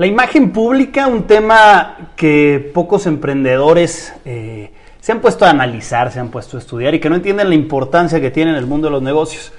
[0.00, 6.18] La imagen pública, un tema que pocos emprendedores eh, se han puesto a analizar, se
[6.18, 8.86] han puesto a estudiar y que no entienden la importancia que tiene en el mundo
[8.86, 9.52] de los negocios.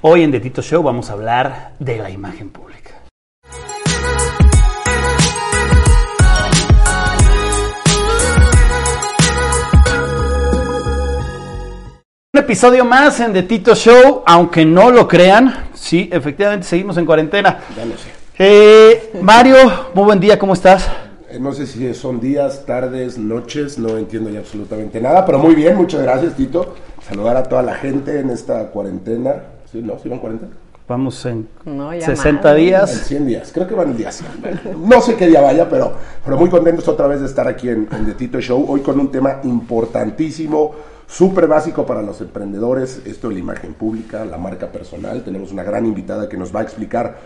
[0.00, 3.04] Hoy en The Tito Show vamos a hablar de la imagen pública.
[12.34, 17.06] Un episodio más en The Tito Show, aunque no lo crean, sí, efectivamente seguimos en
[17.06, 17.60] cuarentena.
[17.76, 18.15] Ya lo sé.
[18.38, 19.56] Eh, Mario,
[19.94, 20.88] muy buen día, ¿cómo estás?
[21.30, 25.54] Eh, No sé si son días, tardes, noches, no entiendo ya absolutamente nada, pero muy
[25.54, 26.74] bien, muchas gracias Tito.
[27.08, 29.36] Saludar a toda la gente en esta cuarentena.
[29.70, 29.98] ¿Sí, no?
[29.98, 30.46] ¿Sí van 40?
[30.88, 32.52] Vamos en No, ya 60 más.
[32.58, 32.90] En días.
[32.90, 34.28] 100 días, creo que van el día 100.
[34.86, 35.92] No sé qué día vaya, pero,
[36.24, 39.00] pero muy contentos otra vez de estar aquí en, en The Tito Show, hoy con
[39.00, 40.72] un tema importantísimo,
[41.06, 45.22] súper básico para los emprendedores, esto de la imagen pública, la marca personal.
[45.24, 47.16] Tenemos una gran invitada que nos va a explicar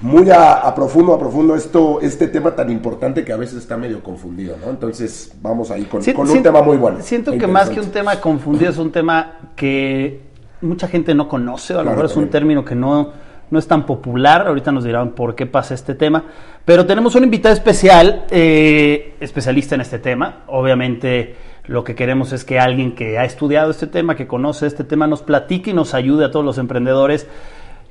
[0.00, 3.76] muy a, a profundo, a profundo esto, este tema tan importante que a veces está
[3.76, 4.70] medio confundido, ¿no?
[4.70, 6.98] Entonces vamos ahí con, un tema muy bueno.
[7.00, 10.20] Siento que más que un tema confundido es un tema que
[10.60, 13.12] mucha gente no conoce, o a lo Claro, mejor es un término que no,
[13.50, 14.46] no es tan popular.
[14.46, 16.24] Ahorita nos dirán por qué pasa este tema.
[16.64, 20.42] Pero tenemos un invitado especial, eh, especialista en este tema.
[20.48, 24.84] Obviamente lo que queremos es que alguien que ha estudiado este tema, que conoce este
[24.84, 27.26] tema, nos platique y nos ayude a todos los emprendedores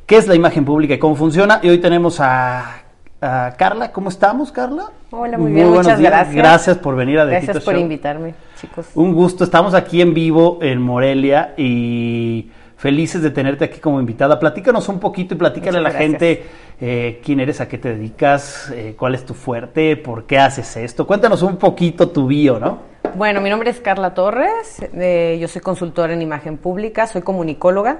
[0.05, 1.59] qué es la imagen pública y cómo funciona.
[1.63, 2.83] Y hoy tenemos a,
[3.21, 3.91] a Carla.
[3.91, 4.91] ¿Cómo estamos, Carla?
[5.11, 6.11] Hola, muy bien, buenos muchas días.
[6.11, 6.35] gracias.
[6.35, 7.81] Gracias por venir a The Gracias Tito por Show.
[7.81, 8.87] invitarme, chicos.
[8.95, 14.39] Un gusto, estamos aquí en vivo en Morelia y felices de tenerte aquí como invitada.
[14.39, 16.09] Platícanos un poquito y platícale a la gracias.
[16.11, 16.45] gente
[16.81, 20.75] eh, quién eres, a qué te dedicas, eh, cuál es tu fuerte, por qué haces
[20.75, 21.07] esto.
[21.07, 22.79] Cuéntanos un poquito tu bio, ¿no?
[23.15, 27.99] Bueno, mi nombre es Carla Torres, eh, yo soy consultora en imagen pública, soy comunicóloga,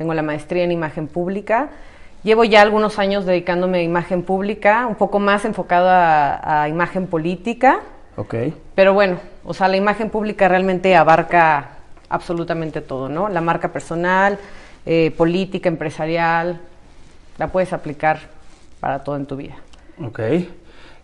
[0.00, 1.68] tengo la maestría en imagen pública.
[2.22, 7.06] Llevo ya algunos años dedicándome a imagen pública, un poco más enfocado a, a imagen
[7.06, 7.80] política,
[8.16, 8.34] Ok.
[8.74, 11.72] pero bueno, o sea, la imagen pública realmente abarca
[12.08, 13.28] absolutamente todo, ¿no?
[13.28, 14.38] La marca personal,
[14.86, 16.60] eh, política, empresarial,
[17.36, 18.20] la puedes aplicar
[18.80, 19.56] para todo en tu vida.
[20.02, 20.18] Ok.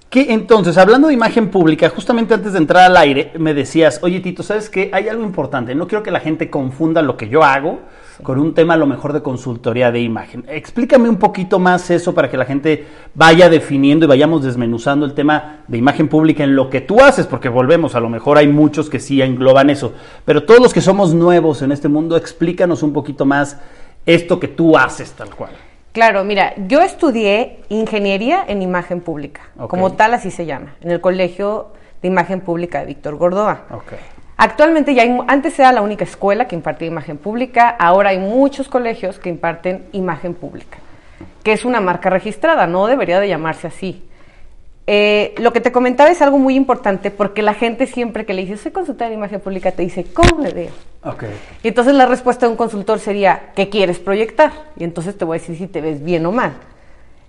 [0.08, 4.20] ¿Qué, entonces, hablando de imagen pública, justamente antes de entrar al aire, me decías, oye
[4.20, 4.88] Tito, ¿sabes qué?
[4.92, 5.74] Hay algo importante.
[5.74, 7.80] No quiero que la gente confunda lo que yo hago
[8.22, 10.44] con un tema a lo mejor de consultoría de imagen.
[10.48, 15.12] Explícame un poquito más eso para que la gente vaya definiendo y vayamos desmenuzando el
[15.12, 18.46] tema de imagen pública en lo que tú haces, porque volvemos, a lo mejor hay
[18.46, 19.92] muchos que sí engloban eso.
[20.24, 23.58] Pero todos los que somos nuevos en este mundo, explícanos un poquito más
[24.06, 25.50] esto que tú haces tal cual.
[25.96, 31.00] Claro, mira, yo estudié ingeniería en imagen pública, como tal así se llama, en el
[31.00, 31.68] Colegio
[32.02, 33.62] de Imagen Pública de Víctor Gordoa.
[34.36, 38.68] Actualmente ya hay, antes era la única escuela que impartía imagen pública, ahora hay muchos
[38.68, 40.76] colegios que imparten imagen pública,
[41.42, 44.05] que es una marca registrada, no debería de llamarse así.
[44.88, 48.42] Eh, lo que te comentaba es algo muy importante porque la gente siempre que le
[48.42, 50.70] dice soy consultora en imagen pública te dice ¿cómo me veo?
[51.02, 51.24] Ok.
[51.64, 54.52] Y entonces la respuesta de un consultor sería, ¿qué quieres proyectar?
[54.76, 56.54] Y entonces te voy a decir si te ves bien o mal.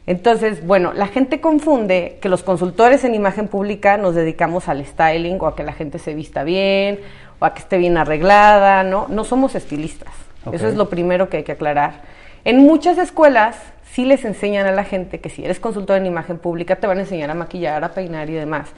[0.08, 5.38] Entonces, bueno, la gente confunde que los consultores en imagen pública nos dedicamos al styling
[5.42, 7.00] o a que la gente se vista bien
[7.40, 9.08] o a que esté bien arreglada, ¿no?
[9.10, 10.14] No somos estilistas.
[10.46, 10.54] Ok.
[10.54, 12.02] Eso es lo primero que hay que aclarar.
[12.48, 13.58] En muchas escuelas
[13.92, 16.98] sí les enseñan a la gente que si eres consultor en imagen pública te van
[16.98, 18.70] a enseñar a maquillar, a peinar y demás.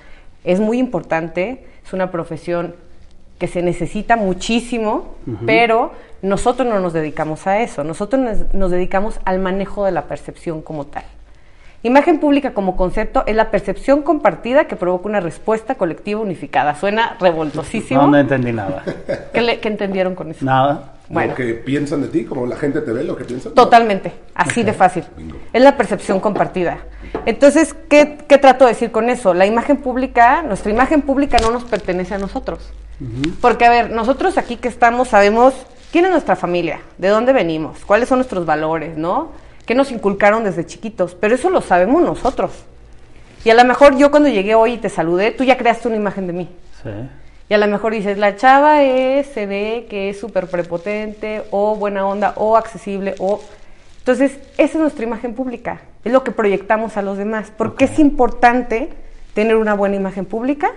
[0.43, 2.73] Es muy importante, es una profesión
[3.37, 5.13] que se necesita muchísimo,
[5.45, 5.91] pero
[6.23, 10.63] nosotros no nos dedicamos a eso, nosotros nos, nos dedicamos al manejo de la percepción
[10.63, 11.03] como tal.
[11.83, 16.73] Imagen pública como concepto es la percepción compartida que provoca una respuesta colectiva unificada.
[16.73, 18.01] Suena revoltosísimo.
[18.01, 18.83] No, no entendí nada.
[19.31, 20.43] ¿Qué, le- qué entendieron con eso?
[20.43, 20.95] Nada.
[21.09, 21.31] Bueno.
[21.31, 23.53] Lo que piensan de ti, como la gente te ve, lo que piensan.
[23.53, 25.03] Totalmente, así de fácil.
[25.17, 25.37] Bingo.
[25.51, 26.77] Es la percepción compartida.
[27.25, 29.33] Entonces, ¿qué, qué trato de decir con eso?
[29.33, 32.71] La imagen pública, nuestra imagen pública no nos pertenece a nosotros.
[33.39, 35.53] Porque, a ver, nosotros aquí que estamos sabemos
[35.91, 39.31] quién es nuestra familia, de dónde venimos, cuáles son nuestros valores, ¿no?
[39.65, 41.15] ¿Qué nos inculcaron desde chiquitos?
[41.15, 42.51] Pero eso lo sabemos nosotros.
[43.45, 45.97] Y a lo mejor yo cuando llegué hoy y te saludé, tú ya creaste una
[45.97, 46.49] imagen de mí.
[46.83, 46.89] Sí.
[47.49, 51.75] Y a lo mejor dices, la chava es, se ve que es súper prepotente, o
[51.75, 53.41] buena onda, o accesible, o...
[53.97, 57.51] Entonces, esa es nuestra imagen pública, es lo que proyectamos a los demás.
[57.51, 58.89] ¿Por qué es importante
[59.33, 60.71] tener una buena imagen pública?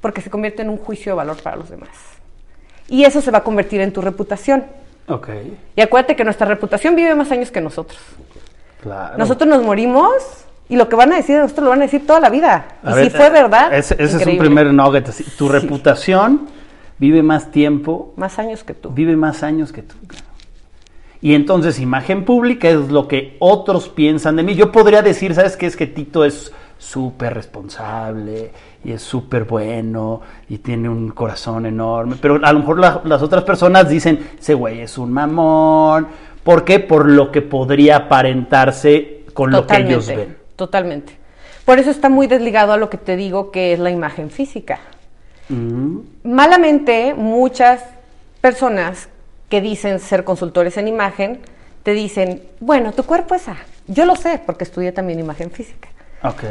[0.00, 1.90] Porque se convierte en un juicio de valor para los demás.
[2.88, 4.64] Y eso se va a convertir en tu reputación.
[5.08, 5.28] Ok.
[5.74, 8.00] Y acuérdate que nuestra reputación vive más años que nosotros.
[8.80, 9.18] Claro.
[9.18, 12.06] Nosotros nos morimos y lo que van a decir de nosotros lo van a decir
[12.06, 12.66] toda la vida.
[12.82, 15.08] A y ver, si fue verdad, Ese, ese es un primer nugget.
[15.08, 15.24] así.
[15.36, 15.52] Tu Sí.
[15.52, 16.48] reputación
[16.98, 18.90] vive más tiempo, Más años que tú.
[18.90, 19.94] vive más años que tú.
[21.22, 24.54] Y entonces, imagen pública es lo que otros piensan de mí.
[24.54, 25.66] Yo podría decir, ¿sabes qué?
[25.66, 28.50] Es que Tito es súper responsable
[28.84, 32.16] y es súper bueno y tiene un corazón enorme.
[32.20, 36.06] Pero a lo mejor la- las otras personas dicen, ese güey es un mamón.
[36.44, 36.80] ¿Por qué?
[36.80, 40.36] Por lo que podría aparentarse con lo que ellos ven.
[40.56, 41.16] Totalmente.
[41.64, 44.78] Por eso está muy desligado a lo que te digo que es la imagen física.
[45.48, 47.82] Mm, Malamente, muchas
[48.40, 49.08] personas
[49.48, 51.40] que dicen ser consultores en imagen
[51.82, 53.56] te dicen, bueno, tu cuerpo es A.
[53.86, 55.88] Yo lo sé porque estudié también imagen física.
[56.22, 56.42] ok.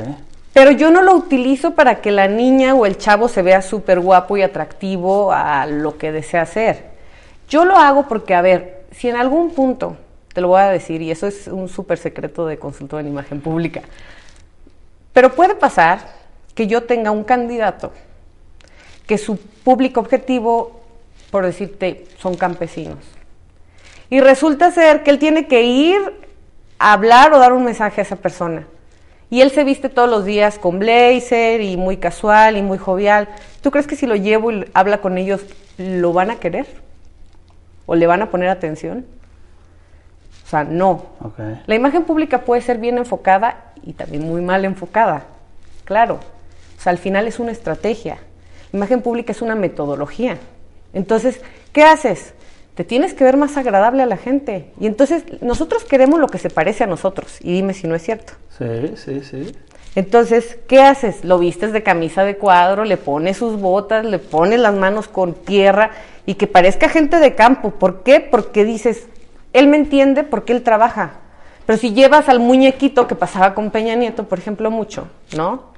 [0.54, 4.00] Pero yo no lo utilizo para que la niña o el chavo se vea súper
[4.00, 6.86] guapo y atractivo a lo que desea hacer.
[7.50, 9.98] Yo lo hago porque, a ver, si en algún punto,
[10.36, 13.40] te lo voy a decir, y eso es un súper secreto de consultor en imagen
[13.40, 13.84] pública,
[15.14, 16.00] pero puede pasar
[16.54, 17.94] que yo tenga un candidato
[19.08, 20.82] que su público objetivo,
[21.32, 22.98] por decirte, son campesinos.
[24.10, 25.98] Y resulta ser que él tiene que ir
[26.80, 28.68] a hablar o dar un mensaje a esa persona.
[29.30, 33.30] Y él se viste todos los días con blazer y muy casual y muy jovial.
[33.62, 35.46] ¿Tú crees que si lo llevo y habla con ellos,
[35.78, 36.68] lo van a querer?
[37.86, 39.06] ¿O le van a poner atención?
[40.46, 41.06] O sea, no.
[41.66, 45.24] La imagen pública puede ser bien enfocada y también muy mal enfocada.
[45.86, 46.20] Claro.
[46.78, 48.20] O sea, al final es una estrategia.
[48.72, 50.38] Imagen pública es una metodología.
[50.94, 51.42] Entonces,
[51.74, 52.34] ¿qué haces?
[52.76, 54.72] Te tienes que ver más agradable a la gente.
[54.80, 57.40] Y entonces nosotros queremos lo que se parece a nosotros.
[57.42, 58.34] Y dime si no es cierto.
[58.58, 59.52] Sí, sí, sí.
[59.96, 61.24] Entonces, ¿qué haces?
[61.24, 65.34] Lo vistes de camisa de cuadro, le pones sus botas, le pones las manos con
[65.34, 65.92] tierra
[66.26, 67.72] y que parezca gente de campo.
[67.72, 68.20] ¿Por qué?
[68.20, 69.08] Porque dices,
[69.56, 71.14] él me entiende porque él trabaja.
[71.66, 75.74] Pero si llevas al muñequito que pasaba con Peña Nieto, por ejemplo, mucho, ¿no?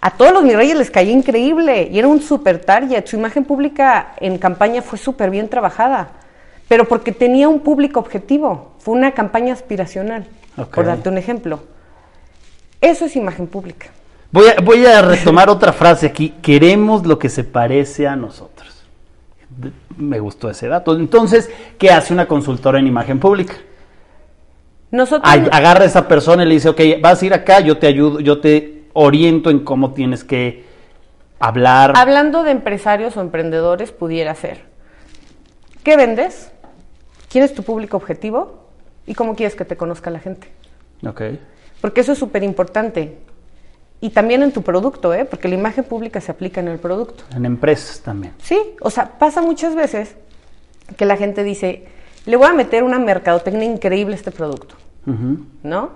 [0.00, 3.06] A todos los mis reyes les caía increíble y era un super target.
[3.06, 6.08] Su imagen pública en campaña fue súper bien trabajada,
[6.68, 8.72] pero porque tenía un público objetivo.
[8.78, 10.26] Fue una campaña aspiracional,
[10.74, 11.60] por darte un ejemplo.
[12.80, 13.86] Eso es imagen pública.
[14.32, 16.30] Voy a, voy a retomar otra frase aquí.
[16.42, 18.79] Queremos lo que se parece a nosotros.
[19.96, 20.94] Me gustó ese dato.
[20.94, 23.54] Entonces, ¿qué hace una consultora en imagen pública?
[24.90, 27.86] Nosotros, agarra a esa persona y le dice, ok, vas a ir acá, yo te
[27.86, 30.64] ayudo, yo te oriento en cómo tienes que
[31.38, 31.92] hablar.
[31.96, 34.62] hablando de empresarios o emprendedores, pudiera ser.
[35.84, 36.50] ¿Qué vendes?
[37.30, 38.66] ¿Quién es tu público objetivo?
[39.06, 40.48] ¿Y cómo quieres que te conozca la gente?
[41.06, 41.22] Ok.
[41.80, 43.18] Porque eso es súper importante.
[44.00, 45.24] Y también en tu producto, ¿eh?
[45.26, 47.24] porque la imagen pública se aplica en el producto.
[47.34, 48.32] En empresas también.
[48.42, 50.16] Sí, o sea, pasa muchas veces
[50.96, 51.86] que la gente dice,
[52.24, 54.74] le voy a meter una mercadotecnia increíble a este producto.
[55.62, 55.90] ¿no?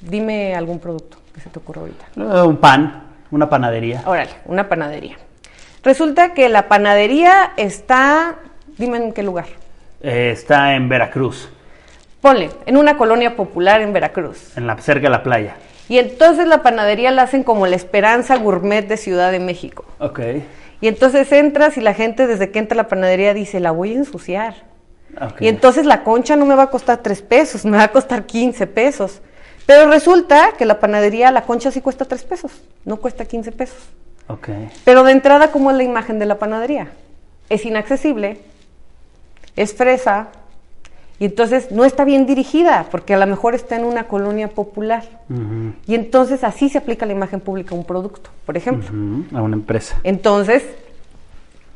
[0.00, 2.04] Dime algún producto que se te ocurra ahorita.
[2.16, 4.02] Eh, Un pan, una panadería.
[4.06, 5.16] Órale, una panadería.
[5.82, 8.36] Resulta que la panadería está,
[8.78, 9.46] dime en qué lugar.
[10.00, 11.48] Eh, está en Veracruz,
[12.20, 14.56] Ponle, en una colonia popular en Veracruz.
[14.56, 15.56] en la, cerca de la playa.
[15.92, 19.84] Y entonces la panadería la hacen como la Esperanza Gourmet de Ciudad de México.
[19.98, 20.20] Ok.
[20.80, 23.92] Y entonces entras y la gente desde que entra a la panadería dice, la voy
[23.92, 24.54] a ensuciar.
[25.20, 25.42] ok.
[25.42, 28.24] Y entonces la concha no me va a costar 3 pesos, me va a costar
[28.24, 29.20] 15 pesos.
[29.66, 32.52] Pero resulta que la panadería, la concha sí cuesta 3 pesos,
[32.86, 33.76] no cuesta 15 pesos.
[34.28, 34.48] Ok.
[34.86, 36.90] Pero de entrada, ¿cómo es la imagen de la panadería?
[37.50, 38.40] Es inaccesible,
[39.56, 40.28] es fresa,
[41.18, 45.04] y entonces no está bien dirigida, porque a lo mejor está en una colonia popular.
[45.86, 48.88] Y entonces así se aplica la imagen pública a un producto, por ejemplo.
[49.36, 50.00] A una empresa.
[50.02, 50.64] Entonces,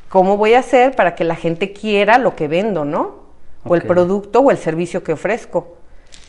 [0.09, 3.27] ¿cómo voy a hacer para que la gente quiera lo que vendo, no?
[3.63, 5.75] O el producto o el servicio que ofrezco.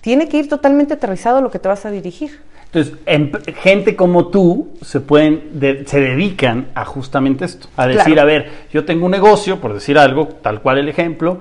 [0.00, 2.41] Tiene que ir totalmente aterrizado a lo que te vas a dirigir.
[2.67, 8.05] Entonces, em- gente como tú se pueden, de- se dedican a justamente esto, a decir,
[8.15, 8.21] Claro.
[8.23, 11.38] a ver, yo tengo un negocio, por decir algo, tal cual el ejemplo,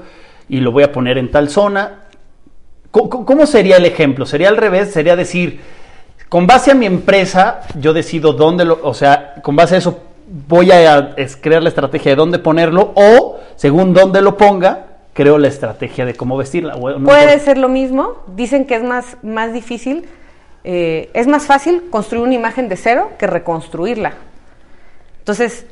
[0.49, 2.03] y lo voy a poner en tal zona.
[2.91, 4.25] ¿Cómo, sería el ejemplo?
[4.25, 5.59] Sería al revés, sería decir,
[6.29, 10.01] con base a mi empresa, yo decido dónde lo, o sea, con base a eso
[10.47, 15.47] voy a crear la estrategia de dónde ponerlo, o según dónde lo ponga, creo la
[15.47, 16.75] estrategia de cómo vestirla.
[16.75, 18.23] no Puede ser lo mismo.
[18.35, 20.05] Dicen que es más, más difícil,
[20.63, 24.13] eh, es más fácil construir una imagen de cero que reconstruirla.
[25.19, 25.65] Entonces,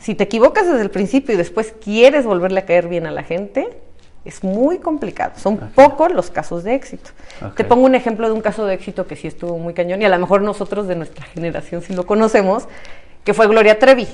[0.00, 3.22] si te equivocas desde el principio y después quieres volverle a caer bien a la
[3.22, 3.68] gente,
[4.26, 5.32] es muy complicado.
[5.36, 7.10] Son pocos los casos de éxito.
[7.56, 10.04] Te pongo un ejemplo de un caso de éxito que sí estuvo muy cañón y
[10.04, 12.64] a lo mejor nosotros de nuestra generación sí lo conocemos,
[13.24, 14.08] que fue Gloria Trevi.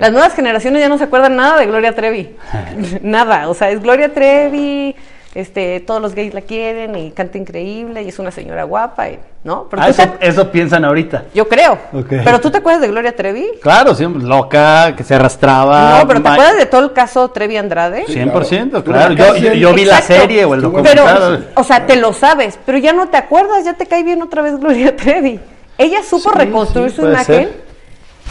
[0.00, 2.36] Las nuevas generaciones ya no se acuerdan nada de Gloria Trevi.
[3.02, 3.48] nada.
[3.48, 4.96] O sea, es Gloria Trevi,
[5.34, 9.18] este, todos los gays la quieren y canta increíble y es una señora guapa, y-
[9.44, 9.66] ¿no?
[9.70, 11.24] Pero Ah, eso, te- eso piensan ahorita.
[11.34, 11.78] yo creo.
[12.08, 13.46] Pero tú te acuerdas de Gloria Trevi?
[13.60, 15.98] Claro, siempre loca, que se arrastraba.
[16.00, 18.04] no, pero ¿te acuerdas de todo el caso Trevi Andrade?
[18.06, 19.12] 100%, Estuvo claro.
[19.36, 21.48] en Yo, vi la serie o el en Pero, documental.
[21.54, 24.42] o sea, te lo sabes, pero ya no te acuerdas, ya te cae bien otra
[24.42, 25.38] vez Gloria Trevi.
[25.76, 27.62] Ella supo Sí, reconstruir sí, su imagen ser.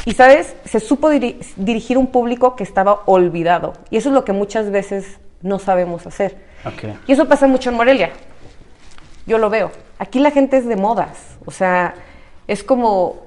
[0.06, 0.56] y, ¿sabes?
[0.66, 3.74] Se supo diri- dirigir un público que estaba olvidado.
[3.89, 6.38] Y eso es lo que muchas veces no sabemos hacer.
[7.08, 8.12] Y eso pasa mucho en Morelia.
[9.25, 9.72] Yo lo veo.
[10.00, 11.38] Aquí la gente es de modas.
[11.46, 11.96] O sea,
[12.48, 13.17] es como,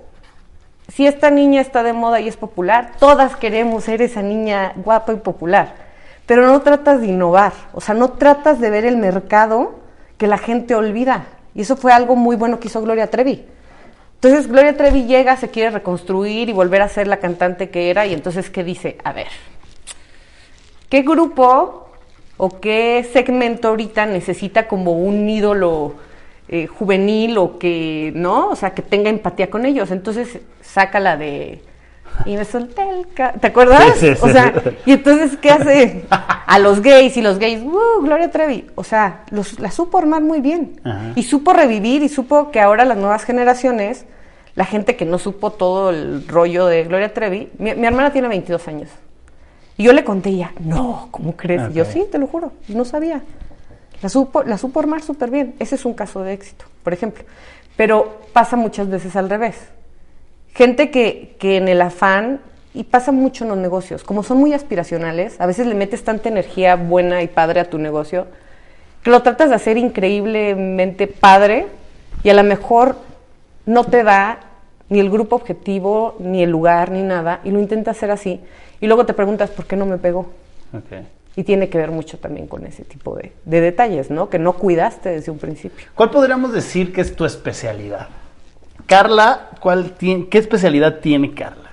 [0.88, 5.12] si esta niña está de moda y es popular, todas queremos ser esa niña guapa
[5.12, 5.74] y popular.
[6.26, 7.52] Pero no tratas de innovar.
[7.72, 9.80] O sea, no tratas de ver el mercado
[10.16, 11.26] que la gente olvida.
[11.54, 13.46] Y eso fue algo muy bueno que hizo Gloria Trevi.
[14.14, 18.06] Entonces Gloria Trevi llega, se quiere reconstruir y volver a ser la cantante que era.
[18.06, 18.98] Y entonces, ¿qué dice?
[19.02, 19.28] A ver,
[20.88, 21.89] ¿qué grupo
[22.42, 25.94] o qué segmento ahorita necesita como un ídolo
[26.48, 28.48] eh, juvenil o que, ¿no?
[28.48, 29.90] O sea, que tenga empatía con ellos.
[29.90, 31.60] Entonces saca la de...
[32.24, 33.12] Y me solté el...
[33.12, 33.34] ca-".
[33.34, 33.84] ¿Te acuerdas?
[33.96, 34.20] Sí, sí, sí.
[34.22, 34.54] O sea,
[34.86, 36.06] y entonces, ¿qué hace?
[36.08, 38.02] A los gays y los gays, ¡uh!
[38.02, 38.66] Gloria Trevi.
[38.74, 40.80] O sea, los, la supo armar muy bien.
[40.82, 41.12] Ajá.
[41.16, 44.06] Y supo revivir y supo que ahora las nuevas generaciones,
[44.54, 48.28] la gente que no supo todo el rollo de Gloria Trevi, mi, mi hermana tiene
[48.28, 48.88] 22 años.
[49.76, 51.72] Y yo le conté y ella, no, ¿cómo crees?
[51.72, 53.22] Yo, sí, te lo juro, no sabía.
[54.02, 55.54] La supo, la supo armar súper bien.
[55.58, 57.24] Ese es un caso de éxito, por ejemplo.
[57.76, 59.56] Pero pasa muchas veces al revés.
[60.54, 62.40] Gente que, que en el afán,
[62.72, 66.28] y pasa mucho en los negocios, como son muy aspiracionales, a veces le metes tanta
[66.28, 68.26] energía buena y padre a tu negocio,
[69.02, 71.66] que lo tratas de hacer increíblemente padre
[72.22, 72.96] y a lo mejor
[73.66, 74.40] no te da
[74.88, 78.40] ni el grupo objetivo, ni el lugar, ni nada, y lo intentas hacer así,
[78.80, 80.30] y luego te preguntas por qué no me pegó.
[80.72, 81.04] Ok.
[81.36, 84.28] Y tiene que ver mucho también con ese tipo de, de detalles, ¿no?
[84.28, 85.86] Que no cuidaste desde un principio.
[85.94, 88.08] ¿Cuál podríamos decir que es tu especialidad?
[88.86, 91.70] Carla, ¿cuál tiene, ¿qué especialidad tiene Carla?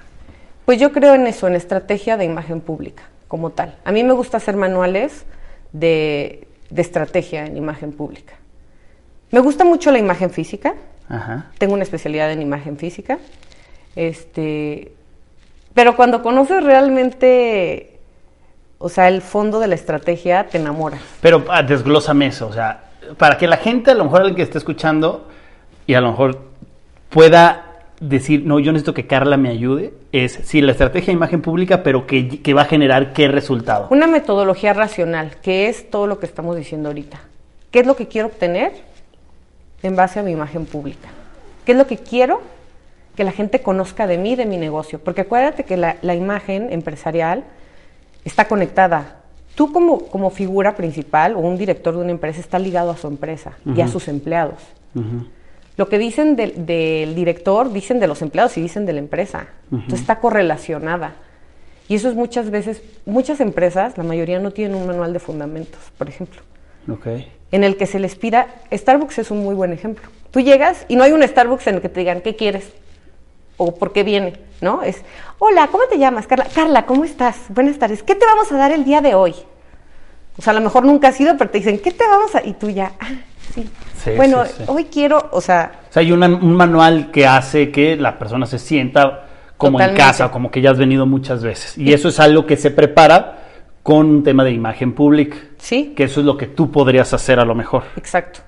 [0.65, 3.75] Pues yo creo en eso, en estrategia de imagen pública, como tal.
[3.85, 5.25] A mí me gusta hacer manuales
[5.71, 8.33] de, de estrategia en imagen pública.
[9.31, 10.75] Me gusta mucho la imagen física,
[11.09, 11.51] Ajá.
[11.57, 13.17] tengo una especialidad en imagen física,
[13.95, 14.91] este,
[15.77, 17.99] pero cuando conoces realmente,
[18.79, 20.99] o sea, el fondo de la estrategia, te enamoras.
[21.21, 24.41] Pero ah, desglósame eso, o sea, para que la gente, a lo mejor alguien que
[24.41, 25.27] esté escuchando,
[25.85, 26.39] y a lo mejor
[27.09, 31.43] pueda decir, no, yo necesito que Carla me ayude, es sí, la estrategia de imagen
[31.43, 33.85] pública, pero que, que va a generar qué resultado.
[33.91, 37.21] Una metodología racional, que es todo lo que estamos diciendo ahorita.
[37.69, 38.71] ¿Qué es lo que quiero obtener
[39.83, 41.09] en base a mi imagen pública?
[41.65, 42.41] ¿Qué es lo que quiero
[43.17, 44.99] que la gente conozca de mí, de mi negocio?
[44.99, 47.43] Porque acuérdate que la, la imagen empresarial
[48.23, 49.17] está conectada.
[49.55, 53.07] Tú como, como figura principal o un director de una empresa está ligado a su
[53.07, 54.61] empresa y a sus empleados.
[55.77, 59.47] Lo que dicen del, del director, dicen de los empleados y dicen de la empresa.
[59.71, 61.15] Entonces está correlacionada.
[61.87, 65.79] Y eso es muchas veces, muchas empresas, la mayoría no tienen un manual de fundamentos,
[65.97, 66.41] por ejemplo,
[66.91, 67.07] Ok.
[67.51, 70.07] en el que se les pida, Starbucks es un muy buen ejemplo.
[70.31, 72.73] Tú llegas y no hay un Starbucks en el que te digan, ¿qué quieres?
[73.57, 74.33] O ¿por qué viene?
[74.61, 74.81] ¿No?
[74.83, 75.03] Es,
[75.39, 76.47] hola, ¿cómo te llamas, Carla?
[76.53, 77.37] Carla, ¿cómo estás?
[77.49, 78.03] Buenas tardes.
[78.03, 79.35] ¿Qué te vamos a dar el día de hoy?
[80.37, 82.45] O sea, a lo mejor nunca has ido, pero te dicen, ¿qué te vamos a...?
[82.45, 83.07] Y tú ya, ah,
[83.53, 83.67] sí.
[84.03, 84.63] Sí, bueno, sí, sí.
[84.67, 88.45] hoy quiero, o sea, O sea, hay una- un manual que hace que la persona
[88.45, 89.25] se sienta
[89.57, 90.01] como Totalmente.
[90.01, 91.75] en casa, como que ya has venido muchas veces.
[91.77, 93.39] Y eso es algo que se prepara
[93.81, 95.37] con un tema de imagen pública.
[95.57, 97.83] sí, Que eso es lo que tú podrías hacer a lo mejor.
[97.95, 98.41] exacto.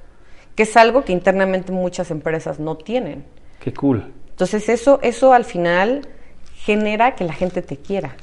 [0.55, 3.25] Que es algo que internamente muchas empresas no tienen.
[3.59, 4.03] Qué cool.
[4.39, 6.07] Entonces eso, eso al final
[6.55, 8.15] genera que la gente te quiera.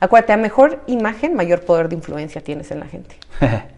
[0.00, 3.16] Acuérdate, a mejor imagen, mayor poder de influencia tienes en la gente.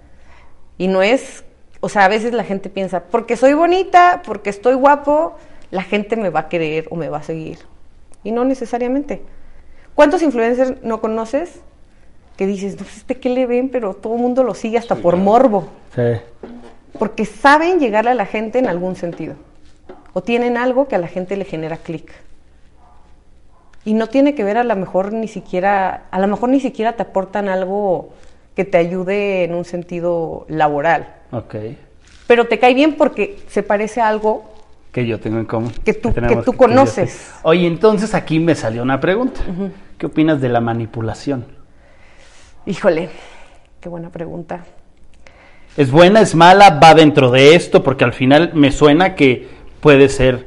[0.79, 1.45] Y no es,
[1.81, 5.37] o sea, a veces la gente piensa, porque soy bonita, porque estoy guapo,
[5.71, 7.59] la gente me va a querer o me va a seguir.
[8.25, 9.21] Y no necesariamente.
[9.95, 11.61] ¿Cuántos influencers no conoces
[12.39, 14.97] que dices, no sé este qué le ven, pero todo el mundo lo sigue hasta
[14.97, 15.69] por morbo?
[15.95, 16.23] sí.
[16.99, 19.35] Porque saben llegarle a la gente en algún sentido.
[20.13, 22.11] O tienen algo que a la gente le genera clic.
[23.85, 26.93] Y no tiene que ver a lo mejor ni siquiera, a lo mejor ni siquiera
[26.95, 28.11] te aportan algo
[28.55, 31.15] que te ayude en un sentido laboral.
[31.33, 31.55] Ok.
[32.27, 34.45] Pero te cae bien porque se parece a algo
[34.93, 35.73] Que yo tengo en común.
[35.85, 37.33] Que tú- que tú conoces.
[37.43, 39.41] Oye, entonces aquí me salió una pregunta.
[39.99, 41.47] ¿Qué opinas de la manipulación?
[42.67, 43.09] Híjole,
[43.81, 44.65] qué buena pregunta.
[45.77, 46.79] ¿Es buena, es mala?
[46.83, 47.83] ¿Va dentro de esto?
[47.83, 49.49] Porque al final me suena que
[49.81, 50.47] puede ser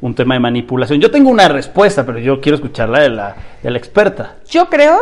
[0.00, 1.00] un tema de manipulación.
[1.00, 4.36] Yo tengo una respuesta, pero yo quiero escucharla de la, de la experta.
[4.48, 4.98] Yo creo,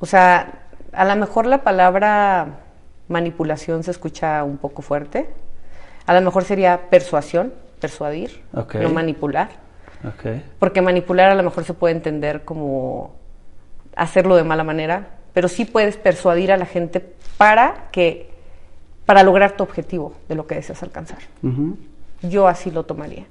[0.00, 2.60] o sea, a lo mejor la palabra
[3.08, 5.28] manipulación se escucha un poco fuerte.
[6.06, 9.50] A lo mejor sería persuasión, persuadir, no manipular.
[10.58, 13.14] Porque manipular a lo mejor se puede entender como
[13.96, 18.30] hacerlo de mala manera, pero sí puedes persuadir a la gente para que
[19.06, 21.18] para lograr tu objetivo de lo que deseas alcanzar.
[22.28, 23.24] Yo así lo tomaría.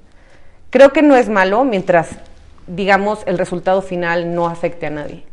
[0.70, 2.10] Creo que no es malo mientras,
[2.66, 5.24] digamos, el resultado final no afecte a nadie.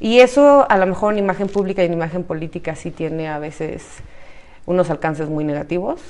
[0.00, 3.38] Y eso a lo mejor en imagen pública y en imagen política sí tiene a
[3.38, 3.84] veces
[4.66, 6.00] unos alcances muy negativos.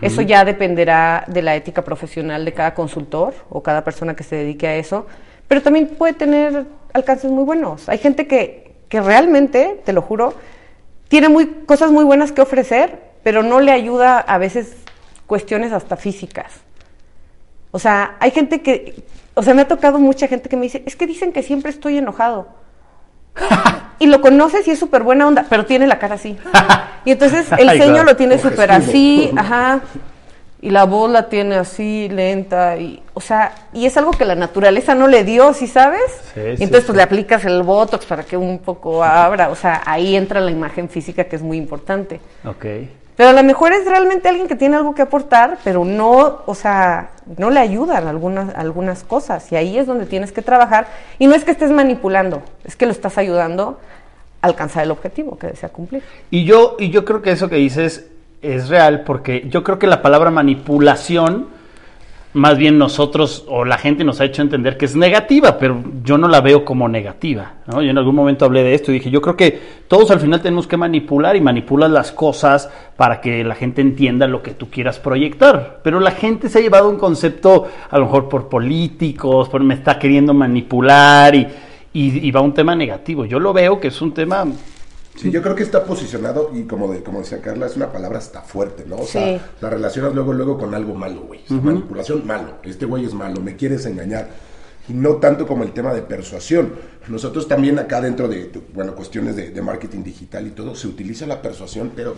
[0.00, 4.34] Eso ya dependerá de la ética profesional de cada consultor o cada persona que se
[4.34, 5.06] dedique a eso,
[5.46, 6.64] pero también puede tener
[6.94, 7.90] alcances muy buenos.
[7.90, 10.32] Hay gente que, que realmente, te lo juro,
[11.08, 14.74] tiene muy, cosas muy buenas que ofrecer, pero no le ayuda a veces
[15.26, 16.52] cuestiones hasta físicas.
[17.70, 19.02] O sea, hay gente que,
[19.34, 21.70] o sea, me ha tocado mucha gente que me dice, es que dicen que siempre
[21.70, 22.48] estoy enojado.
[23.98, 26.36] y lo conoces y es súper buena onda, pero tiene la cara así.
[27.04, 29.80] Y entonces el ceño lo tiene súper así, ajá.
[30.60, 34.34] Y la voz la tiene así, lenta, y, o sea, y es algo que la
[34.34, 36.00] naturaleza no le dio, ¿sí sabes?
[36.32, 36.96] Sí, y sí, entonces pues sí.
[36.96, 40.88] le aplicas el botox para que un poco abra, o sea, ahí entra la imagen
[40.88, 42.18] física que es muy importante.
[42.46, 42.64] Ok.
[43.16, 46.54] Pero a lo mejor es realmente alguien que tiene algo que aportar, pero no, o
[46.54, 49.50] sea, no le ayudan algunas, algunas cosas.
[49.52, 50.88] Y ahí es donde tienes que trabajar.
[51.18, 53.78] Y no es que estés manipulando, es que lo estás ayudando
[54.40, 56.02] a alcanzar el objetivo que desea cumplir.
[56.30, 58.08] Y yo, y yo creo que eso que dices
[58.42, 61.46] es real, porque yo creo que la palabra manipulación,
[62.34, 66.18] más bien nosotros o la gente nos ha hecho entender que es negativa, pero yo
[66.18, 67.54] no la veo como negativa.
[67.66, 67.80] ¿no?
[67.80, 70.42] Yo en algún momento hablé de esto y dije, yo creo que todos al final
[70.42, 74.68] tenemos que manipular y manipulas las cosas para que la gente entienda lo que tú
[74.68, 75.80] quieras proyectar.
[75.84, 79.74] Pero la gente se ha llevado un concepto, a lo mejor por políticos, por me
[79.74, 81.46] está queriendo manipular y,
[81.92, 83.24] y, y va un tema negativo.
[83.26, 84.44] Yo lo veo que es un tema
[85.16, 88.18] Sí, yo creo que está posicionado y como, de, como decía Carla, es una palabra
[88.18, 88.96] hasta fuerte, ¿no?
[88.96, 89.44] O sea, Sí.
[89.60, 91.40] la relacionas luego, luego con algo malo, güey.
[91.44, 92.54] O sea, Manipulación, malo.
[92.64, 94.28] Este güey es malo, me quieres engañar.
[94.88, 96.74] Y no tanto como el tema de persuasión.
[97.08, 100.88] Nosotros también acá dentro de, de, bueno, cuestiones de, de marketing digital y todo, se
[100.88, 102.14] utiliza la persuasión, pero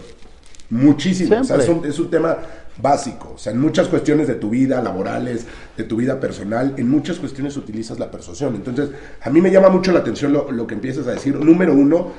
[0.70, 1.38] muchísimo.
[1.40, 2.38] O sea, es un, es un tema
[2.80, 3.32] básico.
[3.34, 7.18] O sea, en muchas cuestiones de tu vida, laborales, de tu vida personal, en muchas
[7.18, 8.54] cuestiones utilizas la persuasión.
[8.56, 8.90] Entonces,
[9.22, 11.36] a mí me llama mucho la atención lo, lo que empiezas a decir.
[11.36, 12.10] Número uno,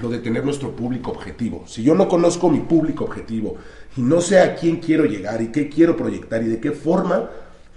[0.00, 1.64] lo de tener nuestro público objetivo.
[1.66, 3.56] Si yo no conozco mi público objetivo
[3.96, 7.30] y no sé a quién quiero llegar y qué quiero proyectar y de qué forma,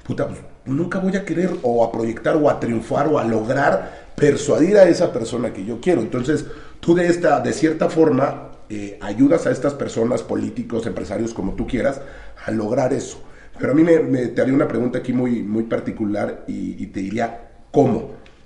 [0.03, 4.09] puta, pues nunca voy a querer o a proyectar o a triunfar o a lograr
[4.15, 6.01] persuadir a esa persona que yo quiero.
[6.01, 6.45] Entonces,
[6.81, 11.65] tú de esta, de cierta forma, eh, ayudas a estas personas, políticos, empresarios, como tú
[11.67, 12.01] quieras,
[12.45, 13.21] a lograr eso.
[13.57, 16.87] Pero a mí me, me- te haría una pregunta aquí muy, muy particular y, y
[16.87, 17.97] te diría, ¿cómo?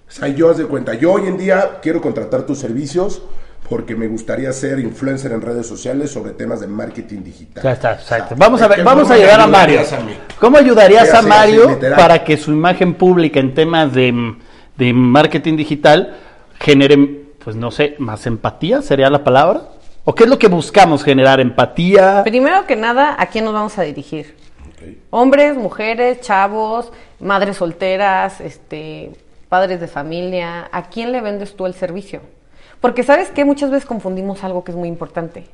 [0.07, 3.23] O sea, yo haz de cuenta, yo hoy en día quiero contratar tus servicios
[3.69, 7.63] porque me gustaría ser influencer en redes sociales sobre temas de marketing digital.
[7.63, 8.36] Ya está, O sea, exacto.
[8.38, 9.80] Vamos a ¿de ver, vamos a ayudar a Mario.
[9.82, 10.36] a?
[10.39, 14.36] ¿Cómo ayudarías Sí, a Mario así, para que su imagen pública en temas de,
[14.78, 16.17] de marketing digital
[16.60, 16.97] genere,
[17.43, 19.62] pues no sé, más empatía sería la palabra?
[20.06, 21.39] ¿O qué es lo que buscamos generar?
[21.39, 22.23] ¿Empatía?
[22.26, 24.36] Primero que nada, ¿a quién nos vamos a dirigir?
[25.12, 29.12] Hombres, mujeres, chavos, madres solteras, este,
[29.47, 32.19] padres de familia, ¿a quién le vendes tú el servicio?
[32.83, 35.45] Porque sabes que muchas veces confundimos algo que es muy importante.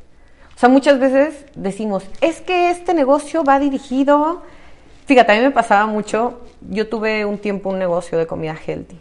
[0.55, 4.41] O sea, muchas veces decimos, es que este negocio va dirigido.
[5.05, 8.97] Fíjate, a mí me pasaba mucho, yo tuve un tiempo un negocio de comida healthy.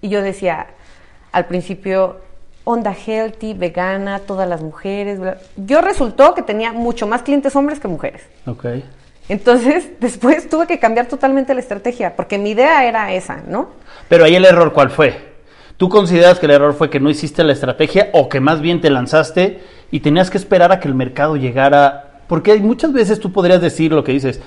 [0.00, 0.66] Y yo decía,
[1.30, 2.16] al principio,
[2.64, 5.20] onda healthy, vegana, todas las mujeres.
[5.20, 5.38] bla".
[5.56, 8.22] Yo resultó que tenía mucho más clientes hombres que mujeres.
[8.46, 8.66] Ok.
[9.28, 13.68] Entonces, después tuve que cambiar totalmente la estrategia, porque mi idea era esa, ¿no?
[14.08, 15.27] Pero ahí el error, ¿cuál fue?
[15.78, 18.80] ¿Tú consideras que el error fue que no hiciste la estrategia o que más bien
[18.80, 19.60] te lanzaste
[19.92, 22.22] y tenías que esperar a que el mercado llegara?
[22.26, 24.40] Porque muchas veces tú podrías decir lo que dices,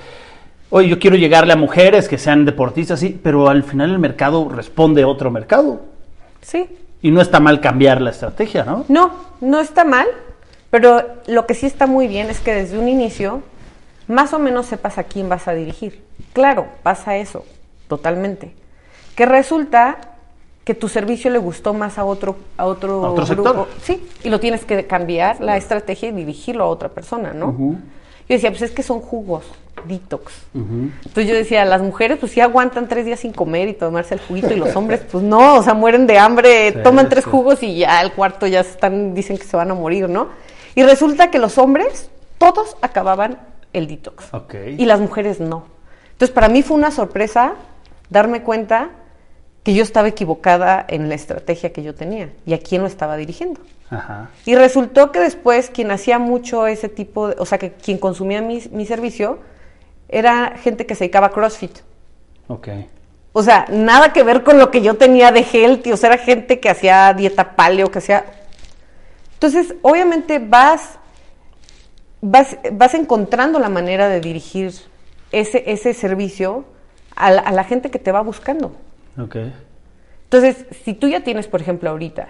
[0.70, 4.50] oye, yo quiero llegarle a mujeres que sean deportistas, sí, pero al final el mercado
[4.50, 5.80] responde a otro mercado.
[6.42, 6.68] Sí.
[7.02, 8.84] Y no está mal cambiar la estrategia, ¿no?
[8.90, 10.08] No, no está mal,
[10.70, 13.42] pero lo que sí está muy bien es que desde un inicio
[14.10, 16.04] más o menos sepas a quién vas a dirigir.
[16.34, 17.46] Claro, pasa eso,
[17.88, 18.54] totalmente.
[19.16, 20.11] Que resulta
[20.64, 23.50] que tu servicio le gustó más a otro a otro, A otro grupo.
[23.50, 23.68] sector.
[23.82, 27.56] Sí, y lo tienes que cambiar la estrategia y dirigirlo a otra persona, ¿no?
[27.58, 29.44] Yo decía, pues es que son jugos,
[29.88, 30.32] detox.
[30.54, 34.20] Entonces yo decía, las mujeres pues sí aguantan tres días sin comer y tomarse el
[34.22, 37.30] juguito y los hombres pues no, o sea, mueren de hambre, Sí, toman tres sí.
[37.32, 40.28] jugos y ya el cuarto ya están, dicen que se van a morir, ¿no?
[40.76, 43.40] Y resulta que los hombres, todos acababan
[43.74, 44.26] el detox.
[44.78, 45.66] Y las mujeres no.
[46.14, 47.54] Entonces para mí fue una sorpresa
[48.10, 48.92] darme cuenta
[49.64, 53.16] que yo estaba equivocada en la estrategia que yo tenía y a quién lo estaba
[53.16, 53.62] dirigiendo.
[53.90, 54.30] Ajá.
[54.46, 58.42] Y resultó que después quien hacía mucho ese tipo, de, o sea, que quien consumía
[58.42, 59.40] mi, mi servicio
[60.10, 61.80] era gente que se dedicaba a CrossFit.
[62.48, 62.70] Ok.
[63.34, 66.18] O sea, nada que ver con lo que yo tenía de healthy, o sea, era
[66.18, 68.26] gente que hacía dieta paleo, que hacía...
[69.34, 71.00] Entonces, obviamente vas,
[72.22, 74.74] vas, vas encontrando la manera de dirigir
[75.32, 76.66] ese, ese servicio
[77.16, 78.76] a la, a la gente que te va buscando.
[79.18, 79.38] Ok.
[80.24, 82.30] Entonces, si tú ya tienes, por ejemplo, ahorita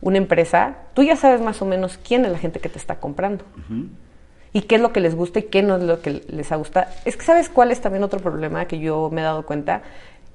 [0.00, 2.98] una empresa, tú ya sabes más o menos quién es la gente que te está
[2.98, 3.44] comprando.
[4.52, 6.88] Y qué es lo que les gusta y qué no es lo que les gusta.
[7.04, 9.82] Es que sabes cuál es también otro problema que yo me he dado cuenta,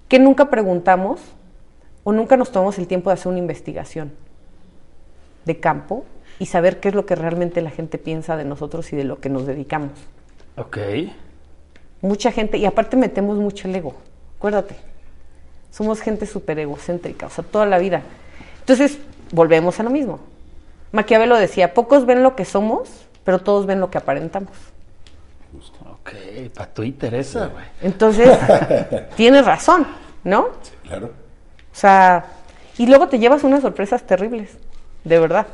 [0.07, 1.19] que nunca preguntamos
[2.05, 4.13] o nunca nos tomamos el tiempo de hacer una investigación
[5.43, 6.05] de campo
[6.39, 9.19] y saber qué es lo que realmente la gente piensa de nosotros y de lo
[9.19, 9.91] que nos dedicamos.
[10.55, 10.77] Ok.
[12.01, 13.95] Mucha gente, y aparte metemos mucho el ego,
[14.37, 14.75] acuérdate.
[15.71, 18.01] Somos gente súper egocéntrica, o sea, toda la vida.
[18.59, 18.97] Entonces,
[19.31, 20.19] volvemos a lo mismo.
[20.91, 22.89] Maquiavelo decía, pocos ven lo que somos,
[23.23, 24.51] pero todos ven lo que aparentamos.
[25.91, 26.11] Ok,
[26.53, 27.65] para Twitter esa, güey.
[27.81, 28.37] Entonces,
[29.15, 29.85] tienes razón,
[30.23, 30.49] ¿no?
[30.61, 31.07] Sí, claro.
[31.07, 32.25] O sea,
[32.77, 34.57] y luego te llevas unas sorpresas terribles,
[35.03, 35.47] de verdad.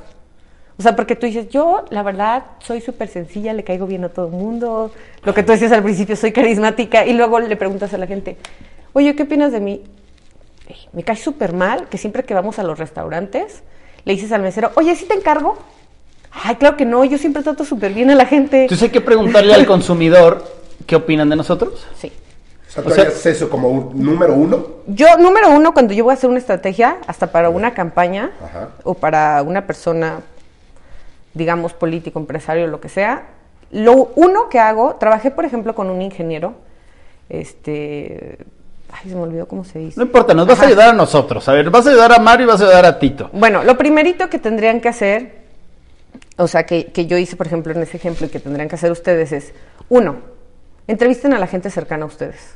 [0.78, 4.10] O sea, porque tú dices, yo, la verdad, soy súper sencilla, le caigo bien a
[4.10, 4.92] todo el mundo.
[5.24, 7.06] Lo que tú decías al principio, soy carismática.
[7.06, 8.38] Y luego le preguntas a la gente,
[8.94, 9.84] oye, ¿qué opinas de mí?
[10.68, 13.64] "Ey, Me cae súper mal que siempre que vamos a los restaurantes,
[14.06, 15.58] le dices al mesero, oye, ¿sí te encargo?
[16.32, 18.64] Ay, claro que no, yo siempre trato súper bien a la gente.
[18.64, 20.44] Entonces hay que preguntarle al consumidor
[20.88, 21.86] qué opinan de nosotros.
[21.96, 22.12] Sí.
[22.68, 24.66] O sea, O tú sea- harías eso como un número uno.
[24.88, 28.70] Yo, número uno, cuando yo voy a hacer una estrategia, hasta para una campaña Ajá.
[28.84, 30.22] o para una persona,
[31.36, 33.28] digamos, político, empresario, lo que sea,
[33.72, 36.56] lo uno que hago, trabajé, por ejemplo, con un ingeniero,
[37.30, 38.40] este,
[38.94, 40.00] ay, se me olvidó cómo se dice.
[40.00, 41.48] No importa, nos vas a ayudar a nosotros.
[41.50, 43.30] A ver, vas a ayudar a Mario y vas a ayudar a Tito.
[43.34, 45.44] Bueno, lo primerito que tendrían que hacer,
[46.38, 48.76] o sea, que, que yo hice, por ejemplo, en ese ejemplo y que tendrían que
[48.76, 49.54] hacer ustedes es,
[49.90, 50.18] uno,
[50.88, 52.56] entrevisten a la gente cercana a ustedes,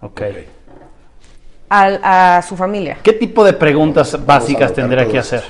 [0.00, 0.22] Ok.
[1.68, 2.98] al- a su familia.
[3.02, 5.42] ¿Qué tipo de preguntas básicas tendría que hacer?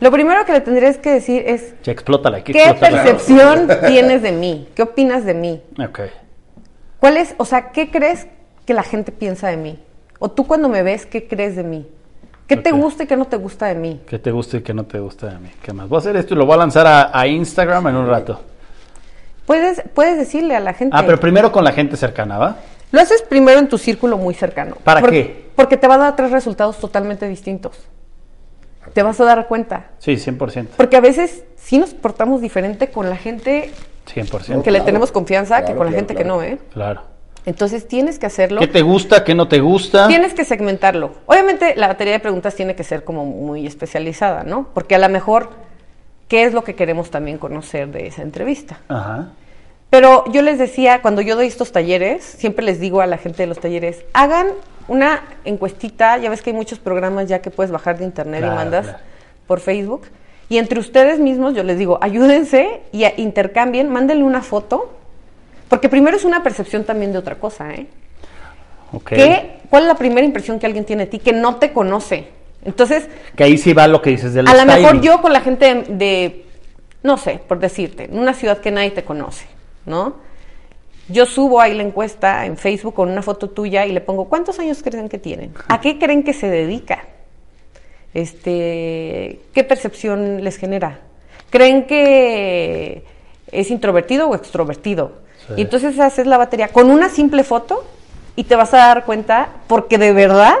[0.00, 3.02] Lo primero que le tendrías que decir es, Ya explótala, ¿qué explótala.
[3.02, 4.68] percepción tienes de mí?
[4.76, 5.62] ¿Qué opinas de mí?
[5.82, 6.00] Ok.
[7.00, 8.26] ¿Cuál es, o sea, qué crees
[8.68, 9.78] que la gente piensa de mí?
[10.18, 11.88] O tú cuando me ves, ¿qué crees de mí?
[12.46, 14.02] ¿Qué te gusta y qué no te gusta de mí?
[14.06, 15.48] ¿Qué te gusta y qué no te gusta de mí?
[15.62, 15.88] ¿Qué más?
[15.88, 18.42] Voy a hacer esto y lo voy a lanzar a, a Instagram en un rato.
[19.46, 20.94] Puedes, puedes decirle a la gente.
[20.94, 22.56] Ah, pero primero con la gente cercana, ¿va?
[22.92, 24.76] Lo haces primero en tu círculo muy cercano.
[24.84, 25.48] ¿Para Por- qué?
[25.56, 27.74] Porque te va a dar tres resultados totalmente distintos.
[28.92, 29.92] Te vas a dar cuenta.
[29.98, 30.68] Sí, 100%.
[30.76, 33.70] Porque a veces sí nos portamos diferente con la gente
[34.14, 34.60] 100%.
[34.62, 36.38] que le tenemos confianza que Claro, con la claro, gente claro.
[36.40, 36.58] que no, ¿eh?
[36.72, 37.02] Claro.
[37.48, 38.60] Entonces tienes que hacerlo.
[38.60, 39.24] ¿Qué te gusta?
[39.24, 40.06] ¿Qué no te gusta?
[40.06, 41.12] Tienes que segmentarlo.
[41.24, 44.68] Obviamente la batería de preguntas tiene que ser como muy especializada, ¿no?
[44.74, 45.48] Porque a lo mejor,
[46.28, 48.80] ¿qué es lo que queremos también conocer de esa entrevista?
[48.88, 49.28] Ajá.
[49.88, 53.44] Pero yo les decía, cuando yo doy estos talleres, siempre les digo a la gente
[53.44, 54.48] de los talleres, hagan
[54.86, 58.52] una encuestita, ya ves que hay muchos programas ya que puedes bajar de internet Claro,
[58.52, 58.98] y mandas claro.
[59.46, 60.02] por Facebook.
[60.50, 64.97] Y entre ustedes mismos, yo les digo, ayúdense y intercambien, mándenle una foto,
[65.68, 67.86] porque primero es una percepción también de otra cosa, ¿eh?
[68.92, 69.08] Ok.
[69.10, 72.28] ¿Qué- ¿Cuál es la primera impresión que alguien tiene de ti que no te conoce?
[72.64, 75.40] Entonces, Que ahí sí va lo que dices del a lo mejor yo con la
[75.42, 76.44] gente de, de,
[77.02, 79.46] no sé, por decirte, en una ciudad que nadie te conoce,
[79.86, 80.16] ¿no?
[81.10, 84.58] Yo subo ahí la encuesta en Facebook con una foto tuya y le pongo, ¿cuántos
[84.58, 85.54] años creen que tienen?
[85.68, 87.04] ¿A qué creen que se dedica?
[88.14, 91.00] Este, ¿Qué percepción les genera?
[91.50, 93.04] ¿Creen que
[93.52, 95.12] es introvertido o extrovertido?
[95.48, 95.54] Sí.
[95.56, 97.84] Y entonces haces la batería con una simple foto
[98.36, 100.54] y te vas a dar cuenta, porque de verdad,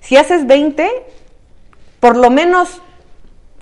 [0.00, 0.88] si haces 20,
[2.00, 2.80] por lo menos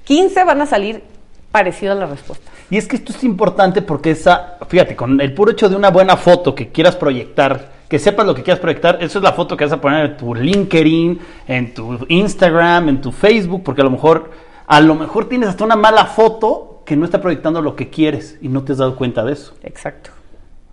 [0.04, 1.02] 15 van a salir
[1.50, 2.52] parecidas las respuestas.
[2.70, 5.90] Y es que esto es importante porque esa, fíjate, con el puro hecho de una
[5.90, 9.56] buena foto que quieras proyectar, que sepas lo que quieras proyectar, eso es la foto
[9.56, 13.84] que vas a poner en tu LinkedIn, en tu Instagram, en tu Facebook, porque a
[13.84, 14.30] lo mejor,
[14.66, 18.38] a lo mejor tienes hasta una mala foto que no está proyectando lo que quieres
[18.40, 19.54] y no te has dado cuenta de eso.
[19.62, 20.10] Exacto.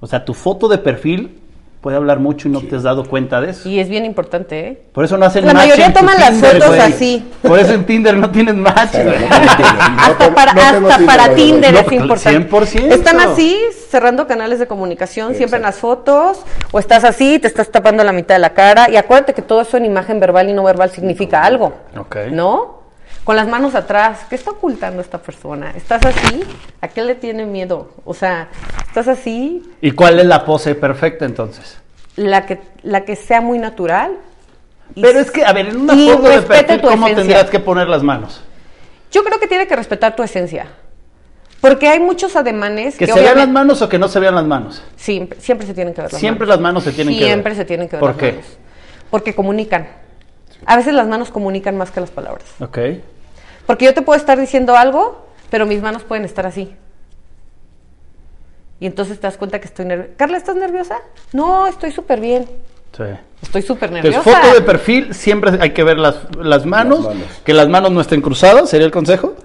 [0.04, 1.39] O sea, tu foto de perfil
[1.80, 3.70] puede hablar mucho y no te has dado cuenta de eso.
[3.70, 4.82] Y es bien importante, ¿eh?
[4.92, 6.82] Por eso no hacen La match mayoría toman las Tinder, fotos güey.
[6.82, 7.32] así.
[7.42, 9.22] Por eso en Tinder no tienes match, Pero güey.
[9.22, 9.92] no tengo Tinder.
[9.92, 11.86] No hasta para, hasta para Tinder verdad.
[11.86, 12.50] No, es importante.
[12.50, 12.92] 100%.
[12.92, 13.58] Están así,
[13.89, 16.42] cerrando canales de comunicación, siempre en las fotos,
[16.74, 19.62] o estás así, te estás tapando la mitad de la cara, y acuérdate que todo
[19.62, 21.72] eso en imagen verbal y no verbal significa algo.
[21.98, 22.18] Ok.
[22.30, 22.83] ¿No?
[23.24, 25.72] Con las manos atrás, ¿qué está ocultando esta persona?
[25.76, 26.44] ¿Estás así?
[26.82, 27.92] ¿A qué le tiene miedo?
[28.04, 28.50] O sea,
[28.86, 29.64] ¿estás así?
[29.82, 31.78] ¿Y cuál es la pose perfecta entonces?
[32.18, 34.18] La que, la que sea muy natural.
[35.00, 37.16] Pero es que, a ver, en una foto de perfil, ¿cómo esencia.
[37.16, 38.42] tendrías que poner las manos?
[39.10, 40.68] Yo creo que tiene que respetar tu esencia.
[41.62, 44.36] Porque hay muchos ademanes ¿Que que, se vean las manos o que no se vean
[44.36, 44.84] las manos?
[44.98, 46.58] Siempre, siempre se tienen que ver las Siempre manos.
[46.58, 47.30] las manos se tienen que ver.
[47.30, 48.32] Siempre se tienen que ver ¿Por las qué?
[48.34, 48.46] manos.
[49.10, 49.88] Porque comunican.
[50.66, 52.44] A veces las manos comunican más que las palabras.
[52.60, 52.78] Ok.
[53.65, 56.76] Porque yo te puedo estar diciendo algo, pero mis manos pueden estar así.
[58.80, 60.13] Y entonces te das cuenta que estoy nerviosa.
[60.17, 60.97] Carla, ¿estás nerviosa?
[61.32, 62.45] No, estoy súper bien.
[62.95, 63.04] Sí.
[63.41, 64.41] Estoy súper Entonces, nerviosa.
[64.41, 67.28] foto de perfil, siempre hay que ver las, las manos, Las manos.
[67.43, 69.36] que las manos no estén cruzadas, sería el consejo.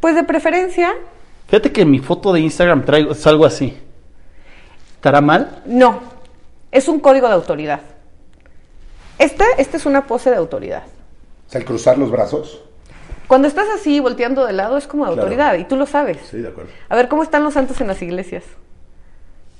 [0.00, 0.94] Pues de preferencia,
[1.48, 3.76] Fíjate que en mi foto de Instagram traigo es algo así.
[4.96, 5.62] ¿Estará mal?
[5.66, 6.20] no.
[6.72, 7.80] Es un código de autoridad.
[9.18, 10.84] Este, este es una pose de autoridad.
[11.48, 12.60] O sea, el cruzar los brazos.
[13.30, 15.22] Cuando estás así volteando de lado es como de Claro.
[15.28, 16.18] autoridad y tú lo sabes.
[16.28, 16.68] Sí, de acuerdo.
[16.88, 18.42] A ver, ¿cómo están los santos en las iglesias?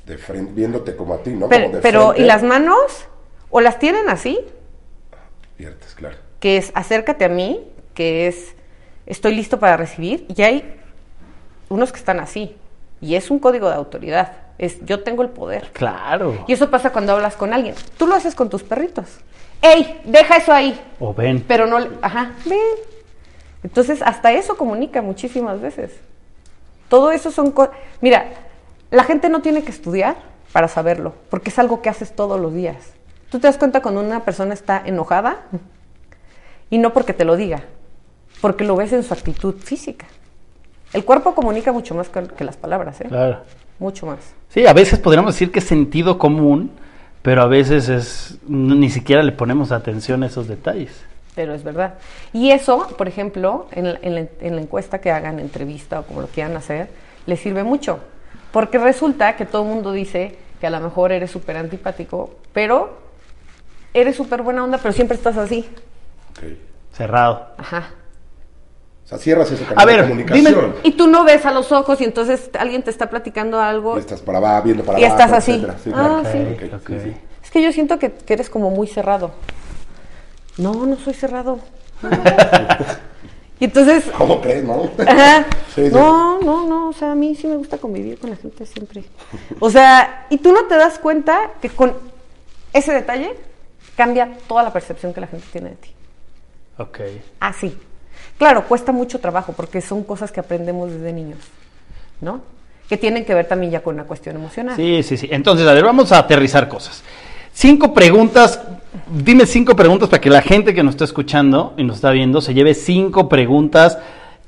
[0.06, 1.48] De frente, viéndote como a ti, ¿no?
[1.48, 3.06] Pero, como de pero, ¿y las manos?
[3.48, 4.40] ¿O las tienen así?
[5.54, 6.16] Abiertas, claro.
[6.40, 7.61] Que es acércate a mí,
[7.94, 8.56] que es
[9.06, 10.26] estoy listo para recibir.
[10.37, 10.74] Y hay
[11.68, 12.56] unos que están así.
[13.00, 14.33] Y es un código de autoridad.
[14.59, 15.70] Es yo tengo el poder.
[15.74, 16.44] Claro.
[16.48, 17.76] Y eso pasa cuando hablas con alguien.
[17.96, 19.06] Tú lo haces con tus perritos.
[19.62, 20.00] ¡Ey!
[20.06, 20.76] Deja eso ahí.
[20.98, 21.44] O ven.
[21.46, 22.59] Pero no, le- ajá, ven.
[23.62, 25.92] Entonces, hasta eso comunica muchísimas veces.
[26.88, 27.74] Todo eso son cosas.
[28.00, 28.26] Mira,
[28.90, 30.16] la gente no tiene que estudiar
[30.52, 32.76] para saberlo, porque es algo que haces todos los días.
[33.30, 35.42] Tú te das cuenta cuando una persona está enojada
[36.68, 37.62] y no porque te lo diga,
[38.40, 40.06] porque lo ves en su actitud física.
[40.92, 43.06] El cuerpo comunica mucho más que, las palabras, ¿eh?
[43.08, 43.42] Claro.
[43.78, 44.18] Mucho más.
[44.48, 46.72] Sí, a veces podríamos decir que es sentido común,
[47.22, 50.90] pero a veces es ni siquiera le ponemos atención a esos detalles.
[51.34, 51.94] Pero es verdad.
[52.32, 56.02] Y eso, por ejemplo, en la, en la- en la encuesta que hagan, entrevista o
[56.04, 56.88] como lo quieran hacer,
[57.26, 58.00] les sirve mucho.
[58.52, 62.98] Porque resulta que todo el mundo dice que a lo mejor eres súper antipático, pero
[63.94, 65.68] eres súper buena onda, pero siempre estás así.
[66.92, 67.46] Cerrado.
[67.58, 67.90] Ajá.
[69.04, 70.44] O sea, cierras ese A canal ver, de comunicación.
[70.44, 73.96] dime- Y tú no ves a los ojos y entonces alguien te está platicando algo.
[73.96, 75.66] Y Estás para abajo, viendo para Y abajo, estás así.
[75.84, 76.80] Sí, Ah, claro.
[76.86, 76.98] sí.
[77.02, 77.16] Sí.
[77.42, 79.32] Es que yo siento que, que eres como muy cerrado.
[80.58, 81.58] No, no soy cerrado.
[83.60, 84.90] y entonces ¿Cómo crees, no?
[85.06, 85.46] Ajá.
[85.74, 85.94] Sí, sí.
[85.94, 89.04] No, no, no, o sea, a mí sí me gusta convivir con la gente siempre.
[89.60, 91.94] O sea, y tú no te das cuenta que con
[92.72, 93.36] ese detalle
[93.96, 95.90] cambia toda la percepción que la gente tiene de ti.
[96.78, 97.00] Ok.
[97.38, 97.78] Así.
[98.36, 101.38] Claro, cuesta mucho trabajo porque son cosas que aprendemos desde niños,
[102.20, 102.40] ¿no?
[102.88, 104.74] Que tienen que ver también ya con una cuestión emocional.
[104.74, 105.28] Sí, sí, sí.
[105.30, 107.02] Entonces, a ver, vamos a aterrizar cosas.
[107.52, 108.58] Cinco preguntas.
[109.09, 112.40] Dime cinco preguntas para que la gente que nos está escuchando y nos está viendo
[112.40, 113.98] se lleve cinco preguntas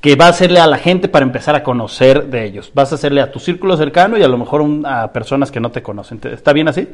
[0.00, 2.72] que va a hacerle a la gente para empezar a conocer de ellos.
[2.74, 5.60] Vas a hacerle a tu círculo cercano y a lo mejor un- a personas que
[5.60, 6.18] no te conocen.
[6.18, 6.88] ¿Te- ¿Está bien así?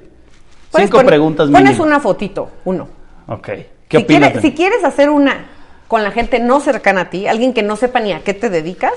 [0.76, 1.84] Cinco pon- preguntas Pones mínimo.
[1.84, 2.86] una fotito, uno.
[3.28, 3.46] Ok.
[3.88, 4.32] ¿Qué si, opinas?
[4.32, 5.46] quieres, si quieres hacer una
[5.88, 8.50] con la gente no cercana a ti, alguien que no sepa ni a qué te
[8.50, 8.92] dedicas,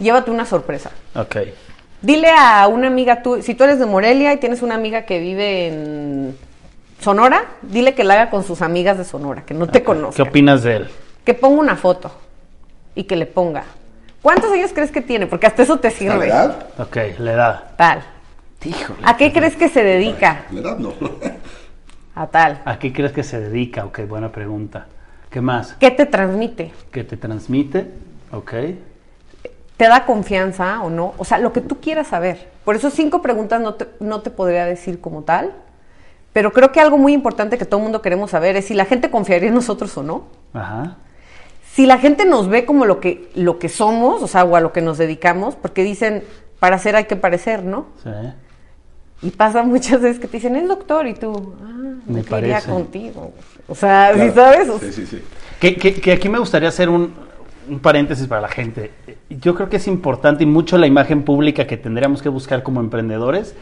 [0.00, 0.90] llévate una sorpresa.
[1.14, 1.36] Ok.
[2.02, 5.20] Dile a una amiga, tú, si tú eres de Morelia y tienes una amiga que
[5.20, 6.36] vive en
[7.06, 10.24] Sonora, dile que la haga con sus amigas de Sonora, que no te ¿Qué conozca.
[10.24, 10.88] opinas de él?
[11.24, 12.10] Que ponga una foto
[12.96, 13.62] y que le ponga.
[14.22, 15.28] ¿Cuántos años crees que tiene?
[15.28, 16.26] Porque hasta eso te ¿La sirve.
[16.26, 16.66] edad?
[16.80, 17.64] Ok, la edad.
[17.76, 18.02] Tal.
[18.64, 18.98] Híjole.
[19.04, 20.46] ¿A qué crees que se dedica?
[20.50, 20.94] La edad no.
[22.16, 22.60] A tal.
[22.64, 23.84] ¿A qué crees que se dedica?
[23.84, 24.86] Ok, buena pregunta.
[25.30, 25.74] ¿Qué más?
[25.78, 26.72] ¿Qué te transmite?
[26.90, 27.86] ¿Qué te transmite?
[28.32, 28.52] Ok.
[29.76, 31.14] ¿Te da confianza o no?
[31.18, 32.48] O sea, lo que tú quieras saber.
[32.64, 35.52] Por eso cinco preguntas no te, no te podría decir como tal,
[36.36, 38.84] pero creo que algo muy importante que todo el mundo queremos saber es si la
[38.84, 40.24] gente confiaría en nosotros o no.
[40.52, 40.98] Ajá.
[41.72, 44.60] Si la gente nos ve como lo que, lo que somos, o sea, o a
[44.60, 46.24] lo que nos dedicamos, porque dicen,
[46.58, 47.86] para ser hay que parecer, ¿no?
[48.04, 48.10] Sí.
[49.22, 53.32] Y pasa muchas veces que te dicen, es doctor, y tú, ah, Me quería contigo.
[53.66, 54.34] O sea, ¿sí Claro.
[54.34, 54.68] sabes?
[54.68, 55.22] O Sí, sí, sí.
[55.58, 57.14] Que, que- que aquí me gustaría hacer un,
[57.66, 58.90] un paréntesis para la gente.
[59.30, 62.80] Yo creo que es importante y mucho la imagen pública que tendríamos que buscar como
[62.80, 63.54] emprendedores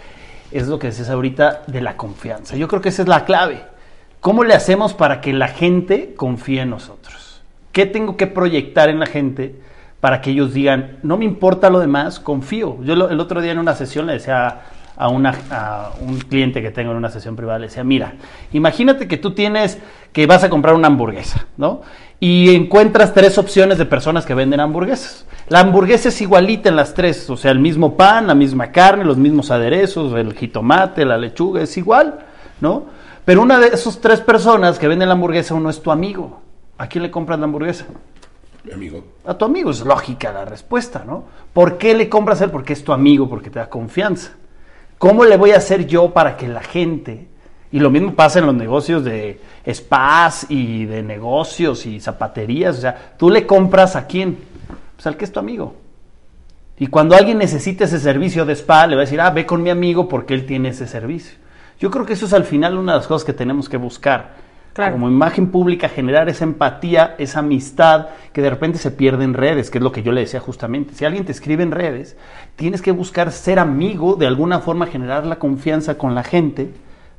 [0.51, 2.57] es lo que decías ahorita de la confianza.
[2.57, 3.65] Yo creo que esa es la clave.
[4.21, 7.43] ¿Cómo le hacemos para que la gente confíe en nosotros?
[7.73, 9.55] ¿Qué tengo que proyectar en la gente
[10.01, 12.79] para que ellos digan, no me importa lo demás, confío?
[12.83, 14.61] Yo el otro día en una sesión le decía
[14.97, 15.11] a,
[15.51, 18.15] a un cliente que tengo en una sesión privada, le decía, mira,
[18.53, 19.79] imagínate que tú tienes
[20.13, 21.83] que vas a comprar una hamburguesa, ¿no?
[22.21, 25.27] Y encuentras tres opciones de personas que venden hamburguesas.
[25.49, 29.05] La hamburguesa es igualita en las tres, o sea, el mismo pan, la misma carne,
[29.05, 32.21] los mismos aderezos, el jitomate, la lechuga, es igual,
[32.61, 32.85] ¿no?
[33.25, 36.41] Pero una de esas tres personas que venden la hamburguesa, uno es tu amigo.
[36.79, 37.87] ¿A quién le compras la hamburguesa?
[38.65, 39.05] Mi amigo.
[39.27, 41.25] A tu amigo, es lógica la respuesta, ¿no?
[41.53, 42.51] ¿Por qué le compras a él?
[42.51, 44.33] Porque es tu amigo, porque te da confianza.
[44.99, 47.29] ¿Cómo le voy a hacer yo para que la gente,
[47.75, 52.81] y lo mismo pasa en los negocios de spas y de negocios y zapaterías, o
[52.81, 54.39] sea, tú le compras a quién?
[54.95, 55.75] Pues al que es tu amigo.
[56.79, 59.61] Y cuando alguien necesita ese servicio de spa, le va a decir, ah, ve con
[59.61, 61.37] mi amigo porque él tiene ese servicio.
[61.81, 64.37] Yo creo que eso es al final una de las cosas que tenemos que buscar.
[64.73, 64.93] Claro.
[64.93, 69.71] Como imagen pública, generar esa empatía, esa amistad que de repente se pierde en redes,
[69.71, 70.95] que es lo que yo le decía justamente.
[70.95, 72.17] Si alguien te escribe en redes,
[72.55, 76.71] tienes que buscar ser amigo, de alguna forma generar la confianza con la gente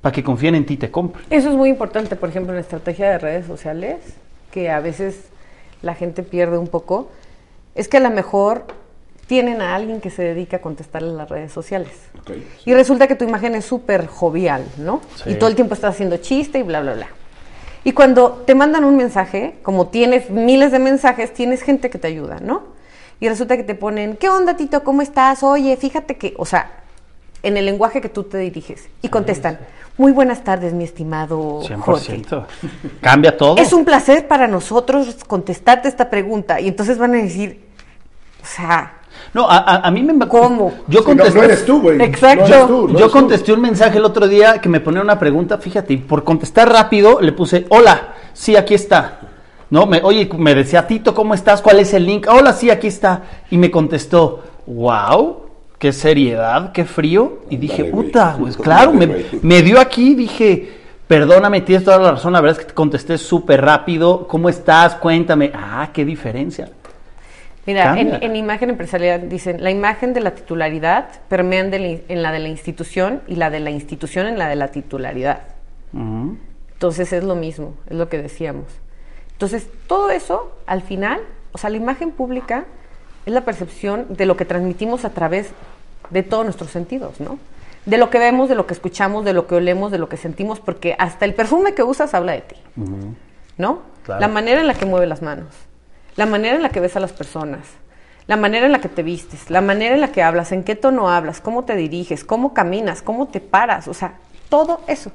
[0.06, 1.26] para que confíen en ti y te compren.
[1.32, 3.98] Eso es muy importante, por ejemplo, en la estrategia de redes sociales,
[4.52, 5.18] que a veces
[5.82, 7.10] la gente pierde un poco,
[7.74, 8.68] es que a lo mejor
[9.26, 11.90] tienen a alguien que se dedica a contestarle en las redes sociales.
[12.20, 12.34] Ok.
[12.68, 15.02] Y resulta que tu imagen es súper jovial, ¿no?
[15.24, 15.32] Sí.
[15.32, 17.08] Y todo el tiempo estás haciendo chiste y bla, bla, bla.
[17.84, 22.10] Y cuando te mandan un mensaje, como tienes miles de mensajes, tienes gente que te
[22.10, 22.62] ayuda, ¿no?
[23.20, 24.84] Y resulta que te ponen, ¿qué onda, Tito?
[24.84, 25.42] ¿Cómo estás?
[25.42, 26.85] Oye, fíjate que, o sea,
[27.46, 28.88] en el lenguaje que tú te diriges.
[29.02, 29.60] Y contestan,
[29.98, 32.22] muy buenas tardes, mi estimado Jorge.
[32.22, 32.46] 100%.
[33.02, 33.58] Cambia todo.
[33.58, 36.60] Es un placer para nosotros contestarte esta pregunta.
[36.60, 37.62] Y entonces van a decir,
[38.44, 38.94] o sea,
[39.34, 40.28] No, a, a- a mí me...
[40.28, 40.74] ¿Cómo?
[40.88, 41.38] Yo no, contesté...
[41.40, 42.02] no eres tú, güey.
[42.02, 42.48] Exacto.
[42.48, 45.18] No eres tú, no yo contesté un mensaje el otro día que me ponía una
[45.18, 49.20] pregunta, fíjate, y por contestar rápido le puse, hola, sí, aquí está.
[49.70, 51.62] No, me, oye, me decía, Tito, ¿cómo estás?
[51.62, 52.28] ¿Cuál es el link?
[52.30, 53.24] Hola, sí, aquí está.
[53.50, 55.45] Y me contestó, wow,
[55.86, 57.42] qué seriedad, qué frío.
[57.48, 59.08] Y dije, puta, pues claro, me,
[59.44, 60.68] me dio aquí, dije,
[61.08, 64.28] perdóname, tienes toda la razón, la verdad es que te contesté súper rápido.
[64.28, 64.96] ¿Cómo estás?
[64.96, 65.52] Cuéntame.
[65.54, 66.70] Ah, qué diferencia.
[67.68, 72.24] Mira, en, imagen empresarial dicen, la imagen de la titularidad permean de la in- en
[72.24, 75.42] la de la institución y la de la institución en la de la titularidad.
[76.74, 78.66] Entonces es lo mismo, es lo que decíamos.
[79.34, 81.20] Entonces, todo eso, al final,
[81.52, 82.66] o sea, la imagen pública
[83.26, 85.50] es la percepción de lo que transmitimos a través
[86.10, 87.40] de todos nuestros sentidos, ¿no?
[87.86, 90.18] De lo que vemos, de lo que escuchamos, de lo que olemos, de lo que
[90.18, 92.56] sentimos, porque hasta el perfume que usas habla de ti,
[93.58, 93.82] ¿no?
[94.04, 94.22] Claro.
[94.22, 95.54] La manera en la que mueve las manos,
[96.16, 97.62] la manera en la que ves a las personas,
[98.28, 100.76] la manera en la que te vistes, la manera en la que hablas, en qué
[100.76, 104.16] tono hablas, cómo te diriges, cómo caminas, cómo te paras, o sea,
[104.50, 105.12] todo eso.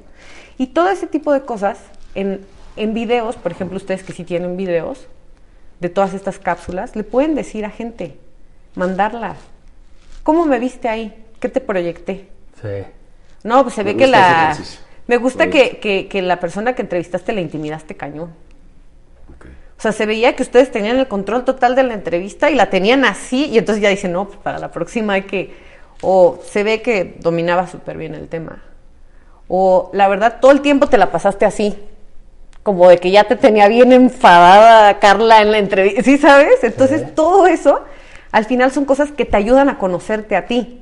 [0.57, 1.79] Y todo ese tipo de cosas
[2.15, 5.07] en, en videos, por ejemplo, ustedes que sí tienen videos
[5.79, 8.17] de todas estas cápsulas, le pueden decir a gente,
[8.75, 9.37] mandarlas.
[10.23, 11.25] ¿Cómo me viste ahí?
[11.39, 12.29] ¿Qué te proyecté?
[12.61, 12.83] Sí.
[13.43, 14.57] No, pues se Me ve que la...
[15.07, 18.33] Me gusta que, que, que la persona que entrevistaste la intimidaste cañón.
[19.35, 19.47] Ok.
[19.77, 22.69] O sea, se veía que ustedes tenían el control total de la entrevista y la
[22.69, 25.55] tenían así, y entonces ya dicen, no, pues para la próxima hay que.
[26.01, 28.61] O se ve que dominaba súper bien el tema.
[29.47, 31.75] O la verdad, todo el tiempo te la pasaste así.
[32.63, 36.03] Como de que ya te tenía bien enfadada Carla en la entrevista.
[36.03, 36.63] ¿Sí sabes?
[36.63, 37.83] Entonces, todo eso,
[38.31, 40.81] al final son cosas que te ayudan a conocerte a ti.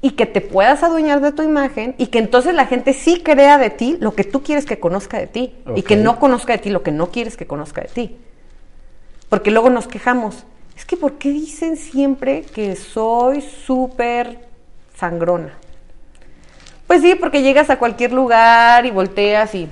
[0.00, 3.58] Y que te puedas adueñar de tu imagen y que entonces la gente sí crea
[3.58, 5.54] de ti lo que tú quieres que conozca de ti.
[5.74, 8.16] Y que no conozca de ti lo que no quieres que conozca de ti.
[9.28, 10.44] Porque luego nos quejamos.
[10.76, 14.38] Es que ¿por qué dicen siempre que soy súper
[14.96, 15.54] sangrona?
[16.86, 19.68] Pues sí, porque llegas a cualquier lugar y volteas y...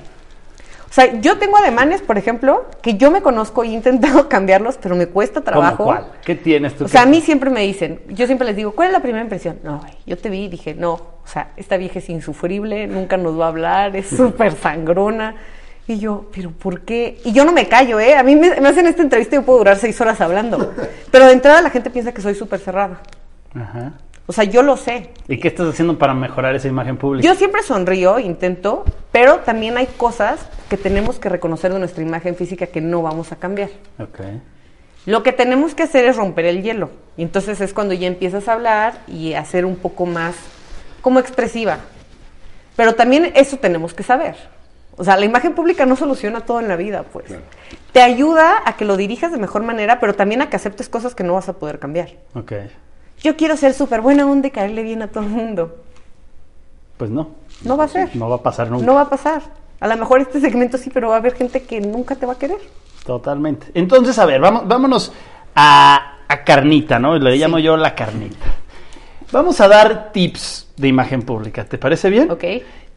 [0.88, 4.78] O sea, yo tengo ademanes, por ejemplo, que yo me conozco y he intentado cambiarlos,
[4.80, 5.78] pero me cuesta trabajo.
[5.78, 6.06] ¿Cómo cuál?
[6.24, 6.84] ¿Qué tienes tú?
[6.84, 9.22] O sea, a mí siempre me dicen, yo siempre les digo, ¿cuál es la primera
[9.22, 9.58] impresión?
[9.62, 13.38] No, yo te vi y dije, no, o sea, esta vieja es insufrible, nunca nos
[13.38, 15.34] va a hablar, es súper sangrona.
[15.88, 17.20] Y yo, ¿pero por qué?
[17.24, 18.16] Y yo no me callo, ¿eh?
[18.16, 20.74] A mí me, me hacen esta entrevista y yo puedo durar seis horas hablando.
[21.12, 23.00] Pero de entrada la gente piensa que soy súper cerrada.
[23.54, 23.92] Ajá.
[24.26, 25.10] O sea, yo lo sé.
[25.28, 27.26] ¿Y qué estás haciendo para mejorar esa imagen pública?
[27.26, 32.34] Yo siempre sonrío, intento, pero también hay cosas que tenemos que reconocer de nuestra imagen
[32.34, 33.70] física que no vamos a cambiar.
[34.00, 34.20] Ok.
[35.06, 36.90] Lo que tenemos que hacer es romper el hielo.
[37.16, 40.34] Y entonces es cuando ya empiezas a hablar y a ser un poco más
[41.00, 41.78] como expresiva.
[42.74, 44.34] Pero también eso tenemos que saber.
[44.96, 47.26] O sea, la imagen pública no soluciona todo en la vida, pues.
[47.26, 47.42] Claro.
[47.92, 51.14] Te ayuda a que lo dirijas de mejor manera, pero también a que aceptes cosas
[51.14, 52.08] que no vas a poder cambiar.
[52.34, 52.52] Ok.
[53.26, 55.78] Yo quiero ser súper buena onda y caerle bien a todo el mundo.
[56.96, 57.30] Pues no.
[57.64, 58.14] No va a ser.
[58.14, 58.86] No va a pasar nunca.
[58.86, 59.42] No va a pasar.
[59.80, 62.34] A lo mejor este segmento sí, pero va a haber gente que nunca te va
[62.34, 62.58] a querer.
[63.04, 63.66] Totalmente.
[63.74, 65.12] Entonces, a ver, vamos, vámonos
[65.56, 67.18] a, a carnita, ¿no?
[67.18, 68.46] Le llamo yo la carnita.
[69.32, 71.64] Vamos a dar tips de imagen pública.
[71.64, 72.30] ¿Te parece bien?
[72.30, 72.44] ¿Ok?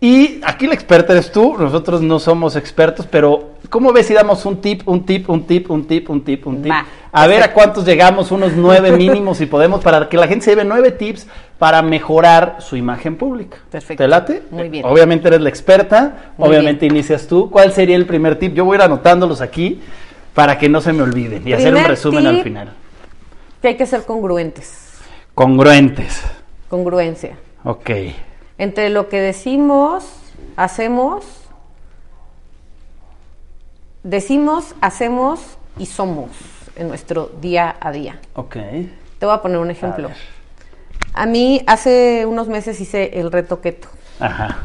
[0.02, 4.46] Y aquí la experta eres tú, nosotros no somos expertos, pero ¿cómo ves si damos
[4.46, 6.72] un tip, un tip, un tip, un tip, un tip, un tip?
[7.12, 10.52] A ver a cuántos llegamos, unos nueve mínimos si podemos, para que la gente se
[10.52, 13.58] lleve nueve tips para mejorar su imagen pública.
[13.70, 14.02] Perfecto.
[14.02, 14.44] ¿Te late?
[14.52, 14.86] Muy bien.
[14.86, 17.50] Obviamente eres la experta, Muy obviamente inicias tú.
[17.50, 18.54] ¿Cuál sería el primer tip?
[18.54, 19.82] Yo voy a ir anotándolos aquí
[20.34, 22.72] para que no se me olviden y hacer un resumen al final.
[23.62, 24.94] Que hay que ser congruentes.
[25.36, 26.24] Congruentes.
[26.70, 27.38] Congruencia.
[27.66, 27.90] Ok.
[28.60, 30.04] Entre lo que decimos,
[30.58, 31.24] hacemos,
[34.04, 35.40] decimos, hacemos
[35.78, 36.30] y somos
[36.76, 38.20] en nuestro día a día.
[38.36, 38.58] Ok.
[39.18, 40.10] Te voy a poner un ejemplo.
[41.14, 43.88] A mí hace unos meses hice el reto keto
[44.20, 44.60] Ajá.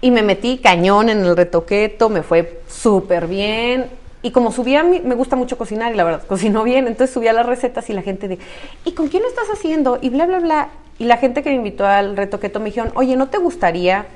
[0.00, 3.86] y me metí cañón en el reto keto, me fue súper bien.
[4.20, 7.46] Y como subía, me gusta mucho cocinar y la verdad, cocinó bien, entonces subía las
[7.46, 8.40] recetas y la gente de,
[8.84, 10.00] ¿y con quién lo estás haciendo?
[10.02, 10.68] Y bla, bla, bla.
[10.98, 14.06] Y la gente que me invitó al reto keto me dijeron, oye, ¿no te gustaría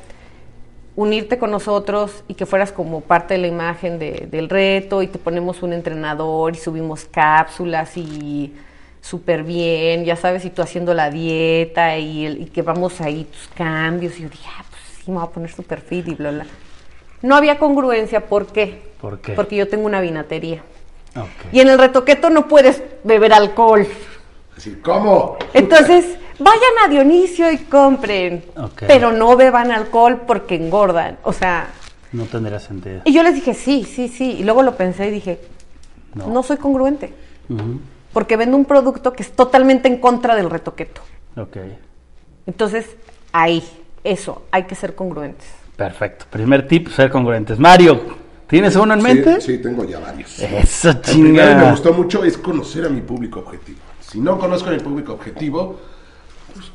[0.94, 5.06] unirte con nosotros y que fueras como parte de la imagen de- del reto y
[5.06, 8.52] te ponemos un entrenador y subimos cápsulas y
[9.00, 13.24] súper bien, ya sabes, y tú haciendo la dieta y, el- y que vamos ahí
[13.24, 14.18] tus cambios.
[14.18, 16.46] Y yo dije, ah, pues sí, me voy a poner súper fit y bla, bla.
[17.22, 18.82] No había congruencia, ¿por qué?
[19.00, 19.32] ¿Por qué?
[19.32, 20.62] Porque yo tengo una vinatería.
[21.52, 23.86] Y en el retoqueto no puedes beber alcohol.
[24.56, 25.36] Así, ¿cómo?
[25.54, 28.44] Entonces, vayan a Dionisio y compren.
[28.56, 28.84] Ok.
[28.86, 31.18] Pero no beban alcohol porque engordan.
[31.24, 31.68] O sea,
[32.12, 33.02] No tendría sentido.
[33.04, 34.36] y yo les dije, sí, sí, sí.
[34.38, 35.40] Y luego lo pensé y dije,
[36.14, 36.26] No.
[36.28, 37.12] no, soy congruente.
[37.48, 37.80] Ujú.
[38.12, 41.00] Porque vendo un producto que es totalmente en contra del retoqueto.
[41.36, 41.56] Ok.
[42.46, 42.86] Entonces,
[43.32, 43.62] ahí,
[44.04, 45.46] eso, hay que ser congruentes.
[45.76, 46.26] Perfecto.
[46.30, 47.58] Primer tip, ser congruentes.
[47.58, 48.00] Mario,
[48.46, 49.40] ¿tienes uno en Sí, mente?
[49.40, 50.38] Sí, tengo ya varios.
[50.38, 53.78] Eso, El primero que me gustó mucho es conocer a mi público objetivo.
[54.00, 55.80] Si no conozco a mi público objetivo,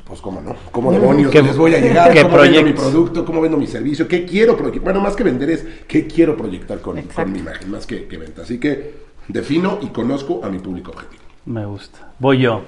[0.07, 3.25] pues, cómo no, cómo demonios ¿Qué- les voy a llegar, qué cómo vendo mi producto,
[3.25, 4.83] cómo vendo mi servicio, qué quiero proyectar.
[4.83, 8.41] Bueno, más que vender es qué quiero proyectar con, mi imagen, más que, que venta.
[8.43, 8.93] Así que
[9.27, 11.21] defino y conozco a mi público objetivo.
[11.45, 12.13] Me gusta.
[12.19, 12.61] Voy yo.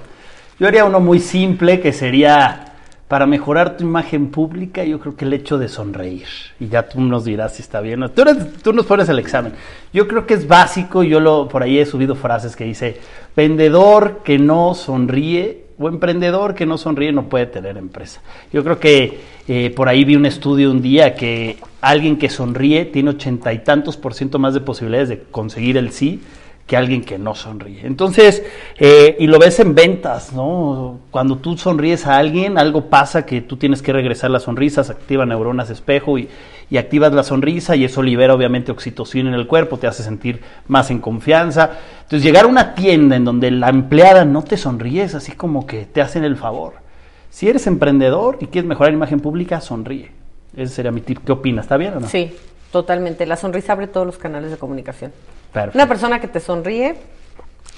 [0.58, 2.66] Yo haría uno muy simple que sería
[3.08, 6.26] para mejorar tu imagen pública, yo creo que el hecho de sonreír.
[6.60, 8.02] Y ya tú nos dirás si está bien.
[8.04, 9.52] o- Tú, eres- tú nos pones el examen.
[9.92, 13.00] Yo creo que es básico, yo lo por ahí he subido frases que dice,
[13.34, 18.20] vendedor que no sonríe o emprendedor que no sonríe no puede tener empresa.
[18.52, 19.18] Yo creo que
[19.48, 23.60] eh, por ahí vi un estudio un día que alguien que sonríe tiene ochenta y
[23.60, 26.20] tantos por ciento más de posibilidades de conseguir el sí
[26.70, 27.84] que alguien que no sonríe.
[27.84, 28.44] Entonces,
[28.78, 31.00] eh, y lo ves en ventas, ¿no?
[31.10, 35.26] Cuando tú sonríes a alguien, algo pasa que tú tienes que regresar las sonrisas, activa
[35.26, 36.28] neuronas espejo y,
[36.70, 40.42] y activas la sonrisa y eso libera obviamente oxitocina en el cuerpo, te hace sentir
[40.68, 41.72] más en confianza.
[42.02, 45.66] Entonces, llegar a una tienda en donde la empleada no te sonríe es así como
[45.66, 46.74] que te hacen el favor.
[47.30, 50.12] Si eres emprendedor y quieres mejorar la imagen pública, sonríe.
[50.56, 51.18] Ese sería mi tip.
[51.26, 51.64] ¿Qué opinas?
[51.64, 52.06] ¿Está bien o no?
[52.06, 52.32] Sí,
[52.70, 53.26] totalmente.
[53.26, 55.10] La sonrisa abre todos los canales de comunicación.
[55.52, 55.78] Perfecto.
[55.78, 56.96] Una persona que te sonríe,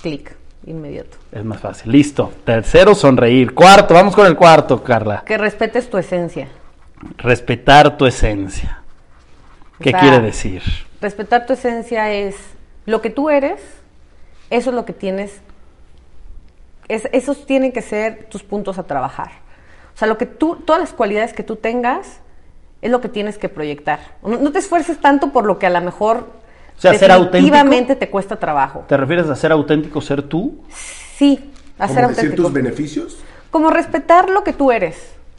[0.02, 0.34] clic,
[0.66, 1.16] inmediato.
[1.32, 1.90] Es más fácil.
[1.92, 2.32] Listo.
[2.44, 3.54] Tercero, sonreír.
[3.54, 5.22] Cuarto, vamos con el cuarto, Carla.
[5.24, 6.48] Que respetes tu esencia.
[7.18, 8.78] Respetar tu esencia.
[9.80, 10.62] ¿Qué O sea, quiere decir?
[11.00, 12.36] Respetar tu esencia es
[12.86, 13.60] lo que tú eres,
[14.50, 15.40] eso es lo que tienes,
[16.88, 19.30] es- esos tienen que ser tus puntos a trabajar.
[19.94, 22.20] O sea, lo que tú, todas las cualidades que tú tengas
[22.80, 23.98] es lo que tienes que proyectar.
[24.22, 26.26] No, no te esfuerces tanto por lo que a lo mejor
[26.76, 27.36] O sea, ser auténtico.
[27.44, 28.84] definitivamente te cuesta trabajo.
[28.88, 30.58] ¿Te refieres a ser auténtico, ser tú?
[31.16, 31.38] Sí,
[31.78, 32.42] a ¿Cómo ser decir auténtico.
[32.44, 33.16] tus beneficios?
[33.50, 34.96] Como respetar lo que tú eres,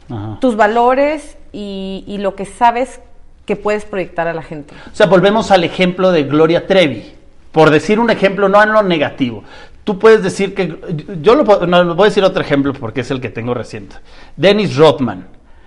[0.08, 0.38] Ajá.
[0.40, 3.00] tus valores y, y lo que sabes
[3.44, 4.72] que puedes proyectar a la gente.
[4.90, 7.12] O sea, volvemos al ejemplo de Gloria Trevi.
[7.52, 9.44] Por decir un ejemplo, no en lo negativo.
[9.84, 10.78] Tú puedes decir que.
[11.20, 13.96] Yo lo, puedo- no, voy a decir otro ejemplo porque es el que tengo reciente.
[14.36, 15.26] Dennis Rodman.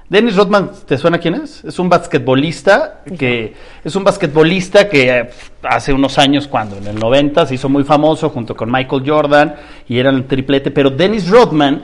[0.10, 1.66] Dennis Rodman, ¿te suena quién es?
[1.66, 3.54] Es un basquetbolista que
[3.84, 5.30] es un basquetbolista que eh,
[5.64, 9.56] hace unos años, cuando en el 90 se hizo muy famoso junto con Michael Jordan
[9.90, 11.84] y eran el triplete, pero Dennis Rodman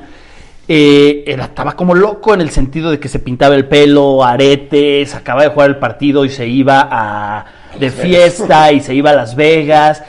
[0.70, 5.14] eh, era- estaba como loco en el sentido de que se pintaba el pelo, aretes,
[5.16, 7.46] acababa de jugar el partido y se iba a,
[7.78, 10.02] de fiesta y se iba a Las Vegas.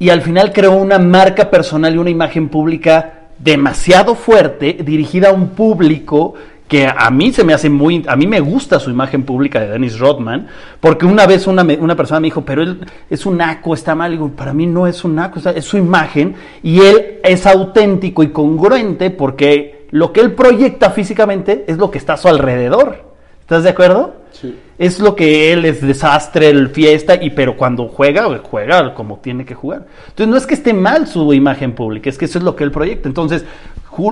[0.00, 5.32] Y al final creó una marca personal y una imagen pública demasiado fuerte, dirigida a
[5.32, 6.34] un público
[6.68, 9.68] que a mí se me hace muy, a mí me gusta su imagen pública de
[9.68, 10.48] Dennis Rodman,
[10.80, 14.12] porque una vez una, una persona me dijo, pero él es un naco, está mal,
[14.12, 18.22] y digo, para mí no es un naco, es su imagen, y él es auténtico
[18.22, 23.08] y congruente porque lo que él proyecta físicamente es lo que está a su alrededor.
[23.40, 24.16] ¿Estás de acuerdo?
[24.30, 24.54] Sí.
[24.78, 29.46] Es lo que él es desastre, el fiesta, y pero cuando juega, juega como tiene
[29.46, 29.86] que jugar.
[30.08, 32.64] Entonces no es que esté mal su imagen pública, es que eso es lo que
[32.64, 33.08] él proyecta.
[33.08, 33.46] Entonces,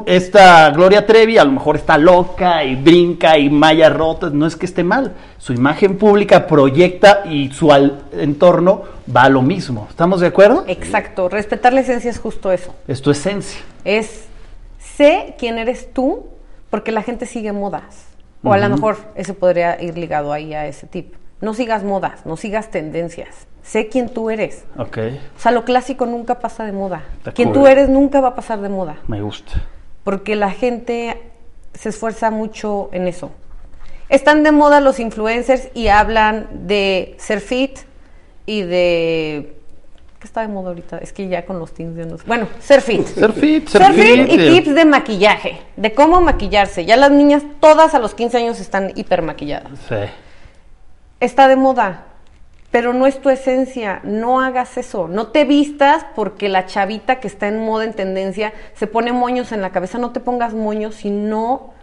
[0.06, 4.56] esta Gloria Trevi a lo mejor está loca y brinca y malla rota, no es
[4.56, 5.14] que esté mal.
[5.38, 7.72] Su imagen pública proyecta y su
[8.12, 8.82] entorno
[9.14, 9.86] va a lo mismo.
[9.88, 10.64] ¿Estamos de acuerdo?
[10.66, 12.74] Exacto, respetar la esencia es justo eso.
[12.88, 13.60] Es tu esencia.
[13.84, 14.26] Es
[14.78, 16.26] sé quién eres tú
[16.70, 18.06] porque la gente sigue modas.
[18.42, 21.14] O a lo mejor ese podría ir ligado ahí a ese tip.
[21.40, 23.46] No sigas modas, no sigas tendencias.
[23.62, 24.64] Sé quién tú eres.
[24.78, 24.98] Ok,
[25.36, 27.02] O sea, lo clásico nunca pasa de moda.
[27.34, 28.96] Quien tú eres nunca va a pasar de moda.
[29.08, 29.52] me gusta.
[30.06, 31.20] Porque la gente
[31.74, 33.32] se esfuerza mucho en eso.
[34.08, 37.80] Están de moda los influencers y hablan de ser fit
[38.46, 39.56] y de...
[40.20, 40.98] ¿Qué está de moda ahorita?
[40.98, 42.24] Es que ya con los teens de no sé.
[42.24, 43.04] Bueno, ser fit.
[43.04, 44.50] Ser fit, ser Ser fit fit, y eh.
[44.52, 46.84] tips de maquillaje, de cómo maquillarse.
[46.84, 49.72] Ya las niñas todas a los 15 años están hiper maquilladas.
[49.88, 49.96] Sí.
[51.18, 52.06] Está de moda,
[52.70, 54.00] pero no es tu esencia.
[54.04, 55.08] No hagas eso.
[55.08, 59.52] No te vistas porque la chavita que está en moda, en tendencia, se pone moños
[59.52, 59.98] en la cabeza.
[59.98, 61.74] No te pongas moños si no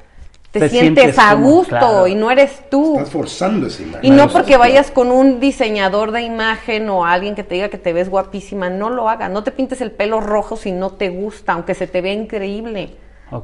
[0.52, 2.06] te, Te sientes, sientes a como- gusto claro.
[2.08, 2.94] y no eres tú.
[2.98, 4.06] Estás forzando esa imagen.
[4.06, 7.80] Y no porque vayas con un diseñador de imagen o alguien que te diga que
[7.80, 9.32] te ves guapísima, no lo hagas.
[9.32, 12.96] No te pintes el pelo rojo si no te gusta, aunque se te vea increíble.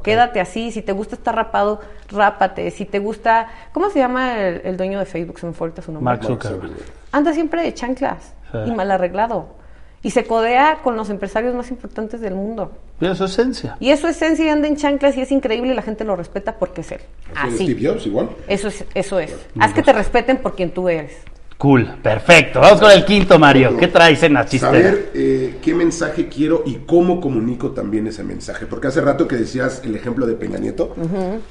[0.02, 0.70] Quédate así.
[0.72, 1.80] Si te gusta estar rapado,
[2.10, 2.70] rápate.
[2.70, 3.48] Si te gusta.
[3.72, 5.38] ¿Cómo se llama el, el dueño de Facebook?
[5.40, 6.04] Se me fue ahorita su nombre.
[6.04, 6.72] Mark Zuckerberg.
[7.12, 8.58] Anda siempre de chanclas Sí.
[8.66, 9.60] y mal arreglado.
[10.02, 12.72] Y se codea con los empresarios más importantes del mundo.
[13.00, 13.76] Y es su esencia.
[13.80, 16.16] Y es su esencia y anda en chanclas y es increíble y la gente lo
[16.16, 17.00] respeta porque es él.
[17.36, 18.30] Así Steve Jobs, igual.
[18.48, 19.36] Eso es, eso es.
[19.58, 21.12] Haz que te respeten por quien tú eres.
[21.60, 22.58] Cool, perfecto.
[22.58, 23.76] Vamos con el quinto, Mario.
[23.76, 24.72] ¿Qué traes en la chistera?
[24.72, 28.64] Saber eh, qué mensaje quiero y cómo comunico también ese mensaje.
[28.64, 30.94] Porque hace rato que decías el ejemplo de Peña Nieto,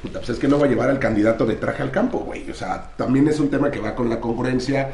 [0.01, 2.49] puta, pues es que no va a llevar al candidato de traje al campo, güey.
[2.49, 4.89] O sea, también es un tema que va con la congruencia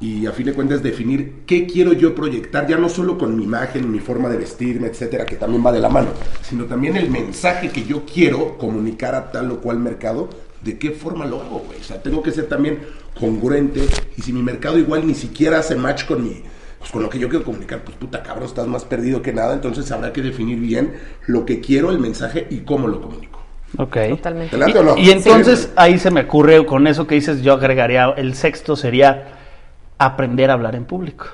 [0.00, 3.44] y a fin de cuentas definir qué quiero yo proyectar, ya no solo con mi
[3.44, 6.08] imagen, mi forma de vestirme, etcétera, que también va de la mano,
[6.42, 10.28] sino también el mensaje que yo quiero comunicar a tal o cual mercado,
[10.62, 11.80] de qué forma lo hago, güey.
[11.80, 12.80] O sea, tengo que ser también
[13.18, 13.80] congruente
[14.16, 16.42] y si mi mercado igual ni siquiera hace match con mi
[16.78, 19.54] pues con lo que yo quiero comunicar, pues puta cabrón, estás más perdido que nada,
[19.54, 20.94] entonces habrá que definir bien
[21.26, 23.42] lo que quiero, el mensaje y cómo lo comunico.
[23.78, 23.96] Ok.
[24.10, 24.50] Totalmente.
[24.56, 24.96] ¿Te late o no?
[24.96, 25.70] Y, y entonces Sí.
[25.74, 29.26] ahí se me ocurre con eso que dices, yo agregaría, el sexto sería
[29.98, 31.26] aprender a hablar en público.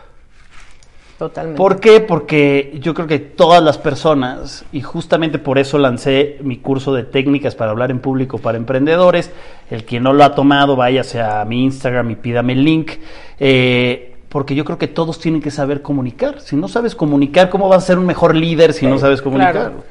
[1.18, 1.56] Totalmente.
[1.56, 2.00] ¿Por qué?
[2.00, 7.04] Porque yo creo que todas las personas, y justamente por eso lancé mi curso de
[7.04, 9.30] técnicas para hablar en público para emprendedores,
[9.70, 12.92] el que no lo ha tomado, váyase a mi Instagram y pídame el link,
[13.38, 16.40] eh, porque yo creo que todos tienen que saber comunicar.
[16.40, 19.52] Si no sabes comunicar, ¿cómo vas a ser un mejor líder si no sabes comunicar?
[19.52, 19.84] claro.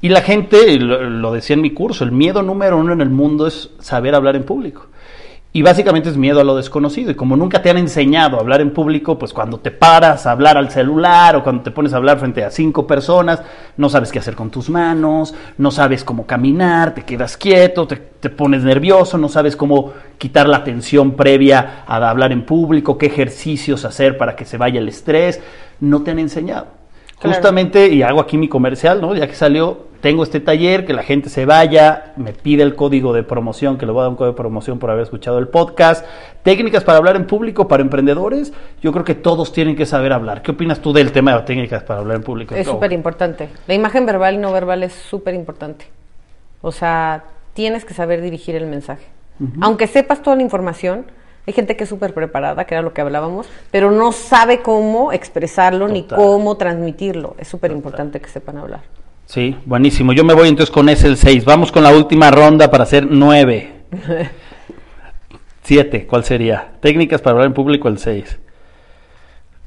[0.00, 3.46] Y la gente, lo decía en mi curso, el miedo número uno en el mundo
[3.48, 4.86] es saber hablar en público.
[5.50, 7.10] Y básicamente es miedo a lo desconocido.
[7.10, 10.32] Y como nunca te han enseñado a hablar en público, pues cuando te paras a
[10.32, 13.42] hablar al celular o cuando te pones a hablar frente a cinco personas,
[13.78, 17.96] no sabes qué hacer con tus manos, no sabes cómo caminar, te quedas quieto, te,
[17.96, 23.06] te pones nervioso, no sabes cómo quitar la tensión previa a hablar en público, qué
[23.06, 25.40] ejercicios hacer para que se vaya el estrés.
[25.80, 26.77] No te han enseñado.
[27.20, 27.34] Claro.
[27.34, 29.14] Justamente, y hago aquí mi comercial, ¿no?
[29.14, 33.12] Ya que salió, tengo este taller, que la gente se vaya, me pide el código
[33.12, 35.48] de promoción, que le voy a dar un código de promoción por haber escuchado el
[35.48, 36.06] podcast.
[36.44, 38.52] Técnicas para hablar en público para emprendedores.
[38.80, 40.42] Yo creo que todos tienen que saber hablar.
[40.42, 42.54] ¿Qué opinas tú del tema de técnicas para hablar en público?
[42.54, 43.48] Es súper importante.
[43.66, 45.86] La imagen verbal y no verbal es súper importante.
[46.62, 49.06] O sea, tienes que saber dirigir el mensaje.
[49.60, 51.06] Aunque sepas toda la información,
[51.48, 55.12] hay gente que es súper preparada, que era lo que hablábamos, pero no sabe cómo
[55.12, 57.36] expresarlo ni cómo transmitirlo.
[57.38, 58.80] Es súper importante que sepan hablar.
[59.24, 60.12] Sí, buenísimo.
[60.12, 61.46] Yo me voy entonces con ese el 6.
[61.46, 63.72] Vamos con la última ronda para hacer 9.
[65.62, 66.72] 7, ¿cuál sería?
[66.80, 68.38] Técnicas para hablar en público el 6.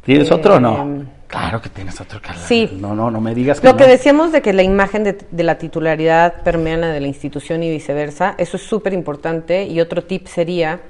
[0.06, 0.84] ¿Tienes otro o no?
[0.84, 2.44] Em, Claro que tienes otro, Carla.
[2.44, 2.78] sí.
[2.80, 5.44] No, no, no me digas que Lo que decíamos de que la imagen de, de
[5.44, 9.64] la titularidad permea la de la institución y viceversa, eso es súper importante.
[9.66, 10.82] Y otro tip sería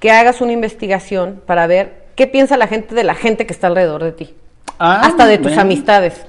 [0.00, 3.66] que hagas una investigación para ver qué piensa la gente de la gente que está
[3.66, 4.34] alrededor de ti.
[4.78, 6.24] Ah, hasta de tus amistades.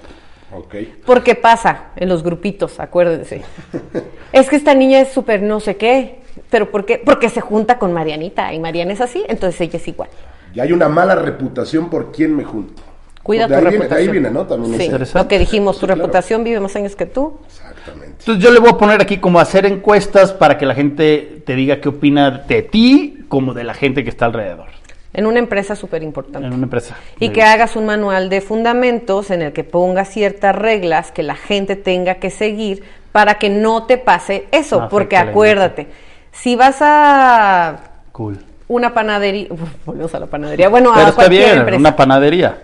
[0.52, 0.76] Ok.
[1.06, 3.44] Porque pasa en los grupitos, acuérdense.
[4.32, 6.20] es que esta niña es súper no sé qué.
[6.50, 7.02] ¿Pero por qué?
[7.04, 10.10] Porque se junta con Marianita y Mariana es así, entonces ella es igual.
[10.54, 12.82] Y hay una mala reputación por quién me junto.
[13.30, 13.98] Cuida de tu ahí viene- reputación.
[13.98, 14.46] de ahí viene, ¿no?
[14.48, 15.24] También sí, Interesante.
[15.24, 16.02] lo que dijimos, tu Sí, claro.
[16.02, 17.38] reputación vive más años que tú.
[17.46, 18.16] Exactamente.
[18.20, 21.54] Entonces yo le voy a poner aquí como hacer encuestas para que la gente te
[21.56, 24.66] diga qué opina de ti como de la gente que está alrededor
[25.14, 26.48] En una empresa súper importante.
[26.48, 26.96] en una empresa.
[27.20, 31.36] Y que hagas un manual de fundamentos en el que pongas ciertas reglas que la
[31.36, 34.82] gente tenga que seguir para que no te pase eso.
[34.82, 35.86] No porque acuérdate,
[36.32, 37.80] si vas a
[38.12, 38.40] Cool.
[38.68, 39.48] una panadería,
[39.86, 41.80] volvemos a la panadería, bueno, Pero a está cualquier bien, empresa.
[41.80, 42.58] una panadería.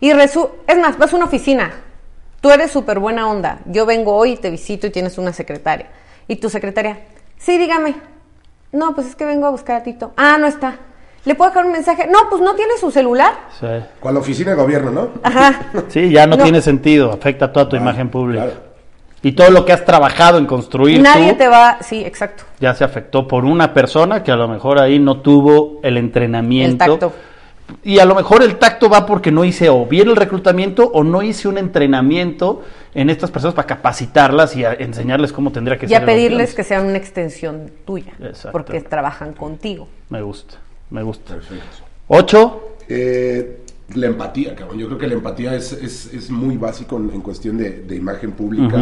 [0.00, 1.70] Y resu es más, vas a una oficina.
[2.40, 3.60] Tú eres súper buena onda.
[3.66, 5.86] Yo vengo hoy y te visito y tienes una secretaria.
[6.28, 6.98] Y tu secretaria,
[7.38, 7.94] sí, dígame.
[8.72, 10.12] No, pues es que vengo a buscar a Tito.
[10.16, 10.76] Ah, no está.
[11.24, 12.06] ¿Le puedo dejar un mensaje?
[12.10, 13.32] No, pues no tiene su celular.
[13.58, 13.66] Sí.
[14.00, 15.08] Con la oficina de gobierno, ¿no?
[15.22, 15.60] Ajá.
[15.88, 16.42] Sí, ya no, No.
[16.42, 18.44] tiene sentido, afecta toda tu Ah, imagen pública.
[18.44, 18.60] claro.
[19.22, 21.78] Y todo lo que has trabajado en construir Nadie tú, te va.
[21.80, 22.44] Sí, exacto.
[22.60, 26.84] ya se afectó por una persona que a lo mejor ahí no tuvo el entrenamiento.
[26.84, 27.12] El tacto.
[27.82, 31.02] Y a lo mejor el tacto va porque no hice o bien el reclutamiento o
[31.02, 32.62] no hice un entrenamiento
[32.94, 35.96] en estas personas para capacitarlas y a enseñarles cómo tendría que Y ser.
[35.96, 38.12] a el pedirles que sean una extensión tuya.
[38.20, 38.52] Exacto.
[38.52, 39.88] Porque trabajan contigo.
[40.10, 40.56] Me gusta,
[40.90, 41.34] me gusta.
[41.34, 41.64] Perfecto.
[42.08, 42.76] ¿Ocho?
[42.88, 43.60] Eh,
[43.94, 44.78] la empatía, cabrón.
[44.78, 47.96] Yo creo que la empatía es, es, es muy básico en, en cuestión de, de
[47.96, 48.76] imagen pública,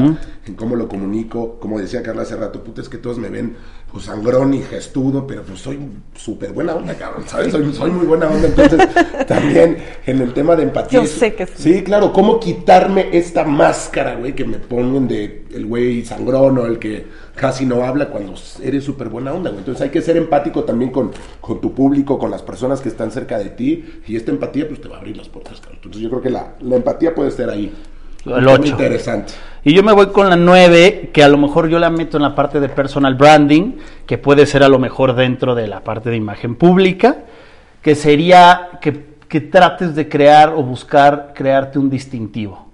[0.46, 1.58] en cómo lo comunico.
[1.60, 3.56] Como decía Carla hace rato, puta, es que todos me ven
[3.92, 5.78] pues sangrón y gestudo, pero pues soy
[6.16, 7.52] súper buena onda, cabrón, ¿sabes?
[7.52, 8.80] Soy, soy, muy buena onda, entonces
[9.28, 9.76] también
[10.06, 11.02] en el tema de empatía.
[11.02, 11.52] Yo sé que sí.
[11.56, 16.66] Sí, claro, cómo quitarme esta máscara, güey, que me ponen de el güey sangrón o
[16.66, 19.60] el que casi no habla cuando eres súper buena onda, güey.
[19.60, 21.10] Entonces hay que ser empático también con,
[21.42, 24.80] con tu público, con las personas que están cerca de ti, y esta empatía pues
[24.80, 25.76] te va a abrir las puertas, cabrón.
[25.76, 27.70] Entonces yo creo que la, la empatía puede estar ahí.
[28.24, 28.68] El 8.
[28.68, 29.32] Interesante.
[29.64, 32.24] Y yo me voy con la 9, que a lo mejor yo la meto en
[32.24, 33.74] la parte de personal branding,
[34.06, 37.18] que puede ser a lo mejor dentro de la parte de imagen pública,
[37.80, 42.66] que sería que, que trates de crear o buscar crearte un distintivo.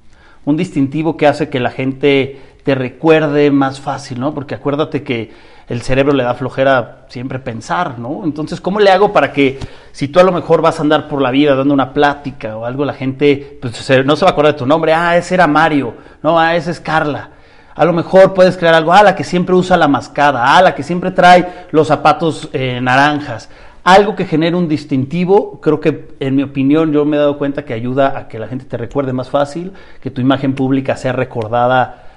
[0.46, 4.32] Un distintivo que hace que la gente te recuerde más fácil, ¿no?
[4.32, 5.30] Porque acuérdate que
[5.68, 8.22] el cerebro le da flojera siempre pensar, ¿no?
[8.24, 9.58] Entonces, ¿cómo le hago para que
[9.92, 12.64] si tú a lo mejor vas a andar por la vida dando una plática o
[12.64, 15.34] algo, la gente pues, se- no se va a acordar de tu nombre, ah, ese
[15.34, 17.30] era Mario, no, ah, ese es Carla.
[17.74, 20.74] A lo mejor puedes crear algo, ah, la que siempre usa la mascada, ah, la
[20.74, 23.50] que siempre trae los zapatos eh, naranjas.
[23.84, 27.64] Algo que genere un distintivo, creo que en mi opinión yo me he dado cuenta
[27.64, 31.12] que ayuda a que la gente te recuerde más fácil, que tu imagen pública sea
[31.12, 32.07] recordada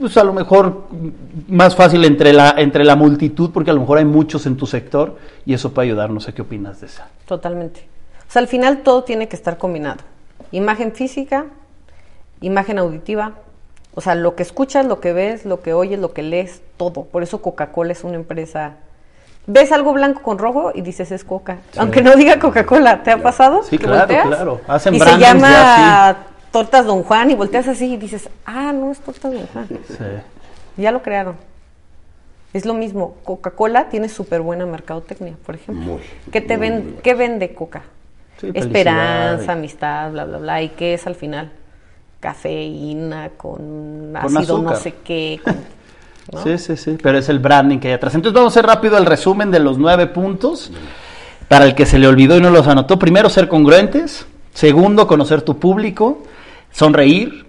[0.00, 0.84] pues a lo mejor
[1.46, 4.66] más fácil entre la, entre la multitud, porque a lo mejor hay muchos en tu
[4.66, 6.08] sector y eso puede ayudar.
[6.10, 7.08] No sé qué opinas de esa.
[7.26, 7.86] Totalmente.
[8.26, 9.98] O sea, al final todo tiene que estar combinado.
[10.52, 11.46] Imagen física,
[12.40, 13.34] imagen auditiva,
[13.94, 17.04] o sea, lo que escuchas, lo que ves, lo que oyes, lo que lees, todo.
[17.04, 18.76] Por eso Coca-Cola es una empresa.
[19.46, 21.58] Ves algo blanco con rojo y dices es Coca.
[21.76, 23.62] Aunque no diga Coca-Cola, ¿te ha pasado?
[23.64, 24.26] Sí, claro, volteas?
[24.26, 24.60] claro.
[24.66, 28.90] Hacen y se llama ya Tortas Don Juan y volteas así y dices, ah, no
[28.92, 29.68] es Tortas Don Juan.
[30.76, 31.36] Ya lo crearon.
[32.52, 33.14] Es lo mismo.
[33.24, 35.84] Coca-Cola tiene súper buena mercadotecnia, por ejemplo.
[35.84, 36.00] Muy,
[36.32, 36.92] ¿Qué, te muy, ven, muy.
[37.02, 37.82] ¿Qué vende Coca?
[38.40, 40.62] Sí, Esperanza, amistad, bla, bla, bla.
[40.62, 41.52] ¿Y qué es al final?
[42.18, 45.40] Cafeína con Con ácido no sé qué.
[45.42, 45.56] con-
[46.32, 46.42] ¿no?
[46.42, 48.14] Sí, sí, sí, pero es el branding que hay atrás.
[48.14, 50.72] Entonces vamos a hacer rápido el resumen de los nueve puntos.
[51.48, 54.24] Para el que se le olvidó y no los anotó, primero ser congruentes,
[54.54, 56.22] segundo conocer tu público,
[56.70, 57.46] sonreír,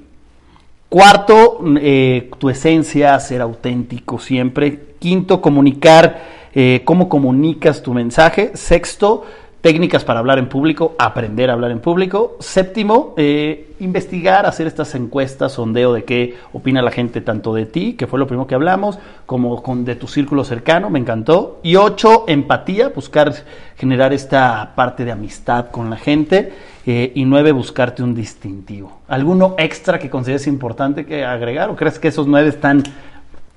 [0.89, 6.21] cuarto eh, tu esencia, ser auténtico siempre, quinto comunicar
[6.53, 9.23] eh, cómo comunicas tu mensaje, sexto
[9.61, 12.35] técnicas para hablar en público, aprender a hablar en público.
[12.39, 17.93] Séptimo, eh, investigar, hacer estas encuestas, sondeo de qué opina la gente tanto de ti,
[17.93, 18.97] que fue lo primero que hablamos,
[19.27, 21.59] como con, de tu círculo cercano, me encantó.
[21.63, 23.33] Y ocho, empatía, buscar
[23.77, 26.51] generar esta parte de amistad con la gente.
[26.85, 29.01] Eh, y nueve, buscarte un distintivo.
[29.07, 32.83] ¿Alguno extra que consideres importante que agregar o crees que esos nueve están,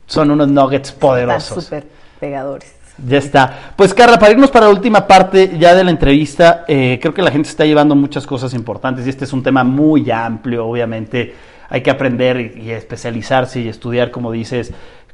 [0.06, 1.64] son unos nuggets Están poderosos?
[1.64, 1.86] súper
[2.20, 2.74] pegadores.
[3.08, 3.72] Ya está.
[3.76, 7.22] Pues Carla, para irnos para la última parte ya de la entrevista, eh, creo que
[7.22, 10.66] la gente se está llevando muchas cosas importantes y este es un tema muy amplio,
[10.66, 11.34] obviamente
[11.70, 14.72] hay que aprender y, y especializarse y estudiar, como dices,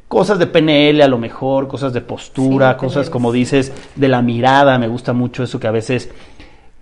[0.09, 4.21] cosas de PNL a lo mejor, cosas de postura, Sí, cosas como dices de la
[4.21, 6.11] mirada, me gusta mucho eso que a veces...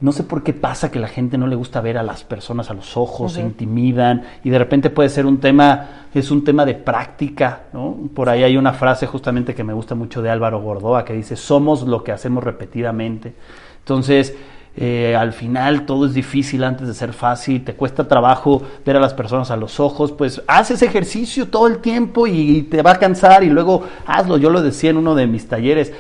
[0.01, 2.70] No sé por qué pasa que la gente no le gusta ver a las personas
[2.70, 6.64] a los ojos, se intimidan y de repente puede ser un tema, es un tema
[6.64, 7.96] de práctica, ¿no?
[8.14, 11.34] Por ahí hay una frase justamente que me gusta mucho de Álvaro Gordoa que dice,
[11.34, 13.34] somos lo que hacemos repetidamente.
[13.80, 14.36] Entonces,
[14.76, 19.01] eh, al final todo es difícil antes de ser fácil, te cuesta trabajo ver a
[19.01, 22.92] las personas a los ojos, pues haz ese ejercicio todo el tiempo y te va
[22.92, 24.36] a cansar y luego hazlo.
[24.36, 25.92] Yo lo decía en uno de mis talleres,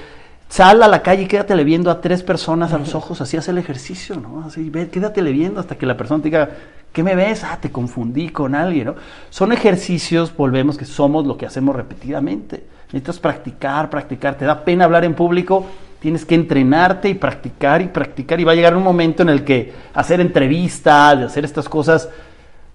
[0.48, 3.50] sal a la calle y quédatele viendo a tres personas a los ojos, así hace
[3.50, 4.44] el ejercicio, ¿no?
[4.46, 6.48] Así, ve, quédatele viendo hasta que la persona te diga,
[6.92, 7.44] ¿qué me ves?
[7.44, 8.94] Ah, te confundí con alguien, ¿no?
[9.30, 12.64] Son ejercicios, volvemos, que somos lo que hacemos repetidamente.
[12.86, 14.36] Necesitas practicar, practicar.
[14.36, 15.66] Te da pena hablar en público,
[16.00, 18.40] tienes que entrenarte y practicar y practicar.
[18.40, 22.08] Y va a llegar un momento en el que hacer entrevistas, de hacer estas cosas,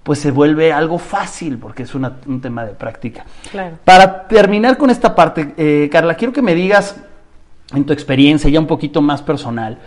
[0.04, 3.26] pues se vuelve algo fácil, porque es una- un tema de práctica.
[3.52, 3.78] Claro.
[3.84, 6.98] Para terminar con esta parte, eh, Carla, quiero que me digas,
[7.74, 9.80] en tu experiencia ya un poquito más personal,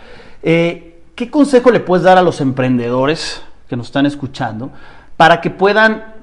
[0.43, 4.71] eh, ¿qué consejo le puedes dar a los emprendedores que nos están escuchando
[5.15, 6.15] para que puedan,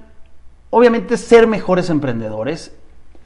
[0.70, 2.74] obviamente, ser mejores emprendedores?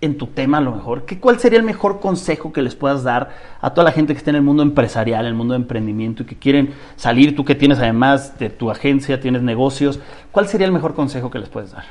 [0.00, 3.02] En tu tema, a lo mejor, ¿qué, ¿cuál sería el mejor consejo que les puedas
[3.02, 3.30] dar
[3.60, 6.22] a toda la gente que está en el mundo empresarial, en el mundo de emprendimiento
[6.22, 7.34] y que quieren salir?
[7.34, 9.98] Tú que tienes además de tu agencia, tienes negocios,
[10.30, 11.82] ¿cuál sería el mejor consejo que les puedes dar?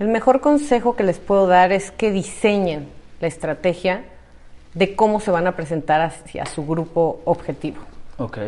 [0.00, 2.88] El mejor consejo que les puedo dar es que diseñen
[3.20, 4.02] la estrategia
[4.74, 7.78] de cómo se van a presentar hacia su grupo objetivo.
[8.18, 8.38] Ok.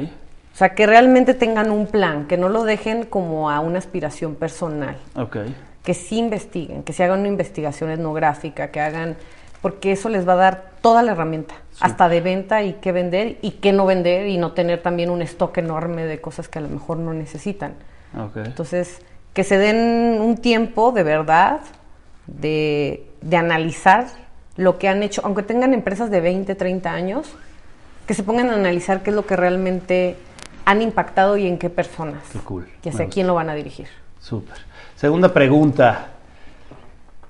[0.53, 4.37] O sea, que realmente tengan un plan, que no lo dejen como a una aspiración
[4.37, 5.39] personal, Ok.
[5.83, 9.17] que sí investiguen, que se hagan una investigación etnográfica, que hagan,
[9.61, 13.39] porque eso les va a dar toda la herramienta, hasta de venta y qué vender
[13.43, 16.63] y qué no vender y no tener también un stock enorme de cosas que a
[16.63, 17.75] lo mejor no necesitan.
[18.17, 18.37] Ok.
[18.45, 19.01] Entonces,
[19.33, 21.61] que se den un tiempo de verdad
[22.29, 24.07] de, de analizar
[24.57, 27.33] lo que han hecho, aunque tengan empresas de 20, 30 años,
[28.07, 30.17] que se pongan a analizar qué es lo que realmente
[30.65, 32.23] han impactado y en qué personas.
[32.33, 32.65] Qué cool.
[32.65, 33.07] Y Me hacia gusta.
[33.15, 33.89] quién lo van a dirigir.
[34.21, 34.57] Súper.
[34.97, 36.09] Segunda pregunta.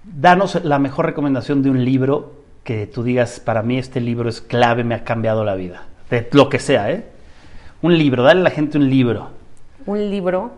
[0.05, 4.41] Danos la mejor recomendación de un libro que tú digas, para mí este libro es
[4.41, 5.85] clave, me ha cambiado la vida.
[6.11, 7.05] De lo que sea, ¿eh?
[7.83, 9.31] Un libro, dale a la gente un libro.
[9.87, 10.53] Un libro.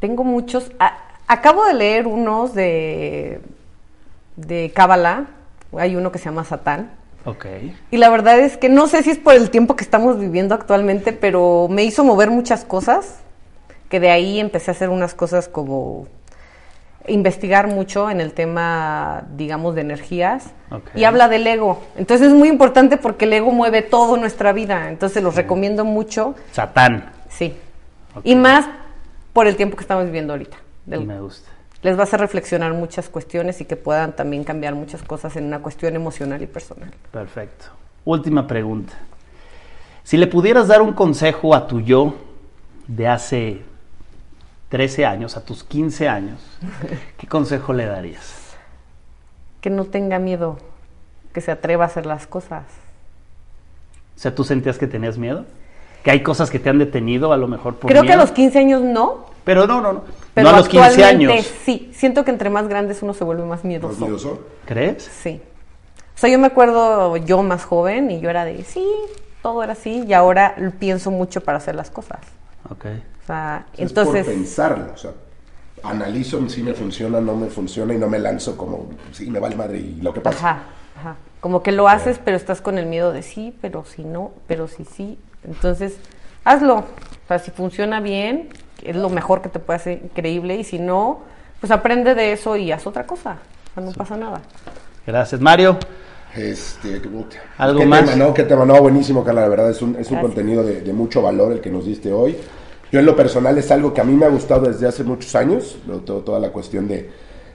[0.00, 0.70] Tengo muchos.
[0.78, 3.40] a- acabo de leer unos de,
[4.36, 5.26] de Cábala.
[5.78, 6.90] Hay uno que se llama Satán.
[7.24, 7.46] Ok.
[7.90, 10.54] Y la verdad es que no sé si es por el tiempo que estamos viviendo
[10.54, 13.20] actualmente, pero me hizo mover muchas cosas,
[13.88, 16.06] que de ahí empecé a hacer unas cosas como
[17.06, 20.46] investigar mucho en el tema, digamos, de energías.
[20.70, 20.90] Ok.
[20.94, 21.82] Y habla del ego.
[21.96, 24.88] Entonces es muy importante porque el ego mueve toda nuestra vida.
[24.88, 26.34] Entonces los recomiendo mucho.
[26.52, 27.10] Satán.
[27.28, 27.54] Sí.
[28.22, 28.66] Y más
[29.32, 30.56] por el tiempo que estamos viviendo ahorita.
[30.86, 31.50] Del- Me gusta.
[31.84, 35.44] Les va a hacer reflexionar muchas cuestiones y que puedan también cambiar muchas cosas en
[35.44, 36.90] una cuestión emocional y personal.
[37.12, 37.66] Perfecto.
[38.04, 38.94] Última pregunta.
[40.02, 42.16] Si le pudieras dar un consejo a tu yo
[42.88, 43.62] de hace
[44.70, 46.40] 13 años, a tus 15 años,
[47.16, 48.44] ¿qué consejo le darías?
[49.64, 50.58] que no tenga miedo,
[51.32, 52.64] que se atreva a hacer las cosas.
[54.14, 55.46] O sea, ¿tú sentías que tenías miedo?
[56.02, 58.30] ¿Que hay cosas que te han detenido a lo mejor por Creo que a los
[58.30, 60.04] 15 años no, Pero no, no, no.
[60.32, 61.52] pero no a los 15 actualmente años.
[61.64, 61.90] sí.
[61.94, 64.00] Siento que entre más grandes uno se vuelve más ¿Más miedoso.
[64.00, 64.40] miedoso?
[64.64, 65.02] ¿Crees?
[65.02, 65.40] Sí.
[66.14, 68.86] O sea, yo me acuerdo yo más joven y yo era de, sí,
[69.42, 72.20] todo era así y ahora pienso mucho para hacer las cosas.
[72.70, 72.86] Ok.
[73.22, 74.24] O sea, Es entonces...
[74.24, 75.10] por pensarlo, o sea,
[75.82, 79.56] analizo si me funciona, no me funciona y no me lanzo como, sí, me vale
[79.56, 80.38] madre y lo que pasa.
[80.38, 80.62] Ajá,
[80.98, 81.16] ajá.
[81.40, 84.66] Como que lo haces, pero estás con el miedo de sí, pero si no, pero
[84.68, 85.18] si sí.
[85.46, 85.96] Entonces,
[86.44, 86.76] hazlo.
[86.76, 88.48] O sea, si funciona bien,
[88.84, 90.56] es lo mejor que te puede hacer increíble.
[90.56, 91.20] Y si no,
[91.60, 93.38] pues aprende de eso y haz otra cosa.
[93.70, 94.40] O sea, no pasa nada.
[95.06, 95.78] Gracias, Mario.
[96.36, 97.00] Este.
[97.58, 98.04] ¿Algo ¿Qué más?
[98.04, 98.34] Tema, no?
[98.34, 98.64] ¿Qué tema?
[98.64, 99.42] No, buenísimo, Carla.
[99.42, 102.12] La verdad es un, es un contenido de, de mucho valor el que nos diste
[102.12, 102.36] hoy.
[102.90, 105.34] Yo en lo personal es algo que a mí me ha gustado desde hace muchos
[105.34, 107.10] años, lo- todo- toda la cuestión de,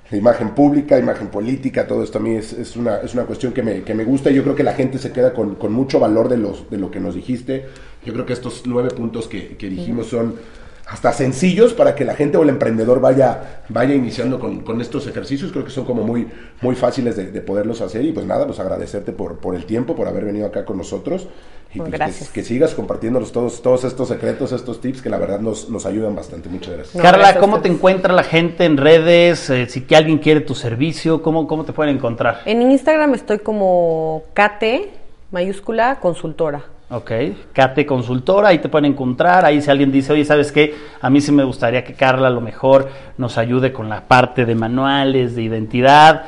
[0.10, 3.54] de imagen pública, imagen política, todo esto a mí es, es una, es una cuestión
[3.54, 5.72] que me, que me gusta y yo creo que la gente se queda con, con
[5.72, 7.68] mucho valor de, los, de lo que nos dijiste.
[8.06, 10.36] Yo creo que estos nueve puntos que, que dijimos son
[10.90, 15.06] hasta sencillos para que la gente o el emprendedor vaya, vaya iniciando con, con estos
[15.08, 15.52] ejercicios.
[15.52, 16.28] Creo que son como muy,
[16.62, 19.96] muy fáciles de, de poderlos hacer y pues nada, pues agradecerte por, por el tiempo,
[19.96, 21.28] por haber venido acá con nosotros
[21.72, 25.40] y Pues pues, que- sigas compartiéndonos todos, todos estos secretos, estos tips que la verdad
[25.40, 26.50] nos, nos ayudan bastante.
[26.50, 26.96] Muchas gracias.
[26.96, 29.52] No, Carla, gracias ¿cómo te encuentra la gente en redes?
[29.52, 32.42] Eh, si que alguien quiere tu servicio, ¿cómo, cómo te pueden encontrar?
[32.46, 34.90] En Instagram estoy como Kate,
[35.30, 36.64] mayúscula, consultora.
[36.92, 37.12] Ok,
[37.54, 39.46] Kate Consultora, ahí te pueden encontrar.
[39.46, 40.74] Ahí si alguien dice, oye, ¿sabes qué?
[41.02, 44.44] A mí sí me gustaría que Carla a lo mejor nos ayude con la parte
[44.44, 46.24] de manuales, de identidad,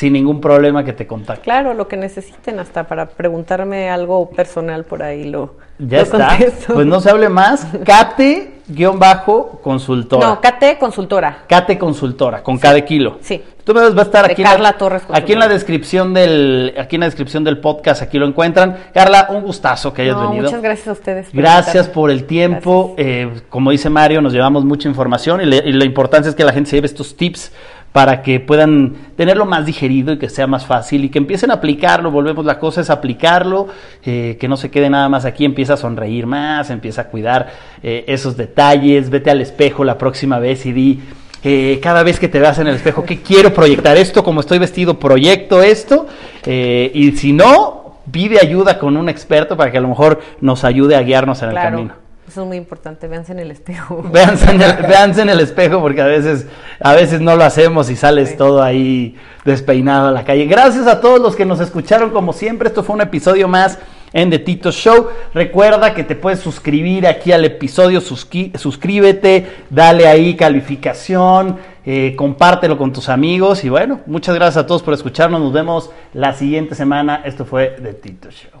[0.00, 1.42] sin ningún problema que te contacte.
[1.42, 6.28] Claro, lo que necesiten, hasta para preguntarme algo personal por ahí lo, Ya lo está.
[6.28, 6.72] contesto.
[6.72, 7.66] Pues no se hable más.
[7.84, 10.26] Kate-consultora.
[10.26, 11.38] No, Kate, consultora.
[11.46, 13.18] Kate Consultora, con cada kilo.
[13.20, 13.42] Sí.
[13.64, 15.22] Tú me vas a estar De aquí, Carla en la, Torres Consultora.
[15.22, 18.76] aquí en la descripción del aquí en la descripción del podcast, aquí lo encuentran.
[18.94, 20.44] Carla, un gustazo que hayas No, venido.
[20.46, 21.26] muchas gracias a ustedes.
[21.26, 22.94] por Gracias por el tiempo.
[22.96, 26.44] Eh, como dice Mario, nos llevamos mucha información y, le- y la importancia es que
[26.44, 27.52] la gente se lleve estos tips
[27.92, 31.54] para que puedan tenerlo más digerido y que sea más fácil y que empiecen a
[31.54, 32.10] aplicarlo.
[32.10, 33.68] Volvemos, la cosa es aplicarlo,
[34.04, 37.48] eh, que no se quede nada más aquí, empieza a sonreír más, empieza a cuidar
[37.82, 41.00] eh, esos detalles, vete al espejo la próxima vez y di,
[41.42, 44.58] eh, cada vez que te veas en el espejo, que quiero proyectar esto, como estoy
[44.58, 46.06] vestido, proyecto esto,
[46.44, 50.64] eh, y si no, pide ayuda con un experto para que a lo mejor nos
[50.64, 51.99] ayude a guiarnos en el camino.
[52.30, 54.02] Eso es muy importante, véanse en el espejo.
[54.12, 56.46] Véanse en, el, véanse en el espejo porque a veces,
[56.80, 58.36] a veces no lo hacemos y sales Sí.
[58.36, 60.46] todo ahí despeinado a la calle.
[60.46, 62.68] Gracias a todos los que nos escucharon como siempre.
[62.68, 63.78] Esto fue un episodio más
[64.12, 65.08] en The Tito Show.
[65.34, 72.76] Recuerda que te puedes suscribir aquí al episodio, susqui- suscríbete, dale ahí calificación, eh, compártelo
[72.78, 75.40] con tus amigos y bueno, muchas gracias a todos por escucharnos.
[75.40, 77.22] Nos vemos la siguiente semana.
[77.24, 78.59] Esto fue The Tito Show.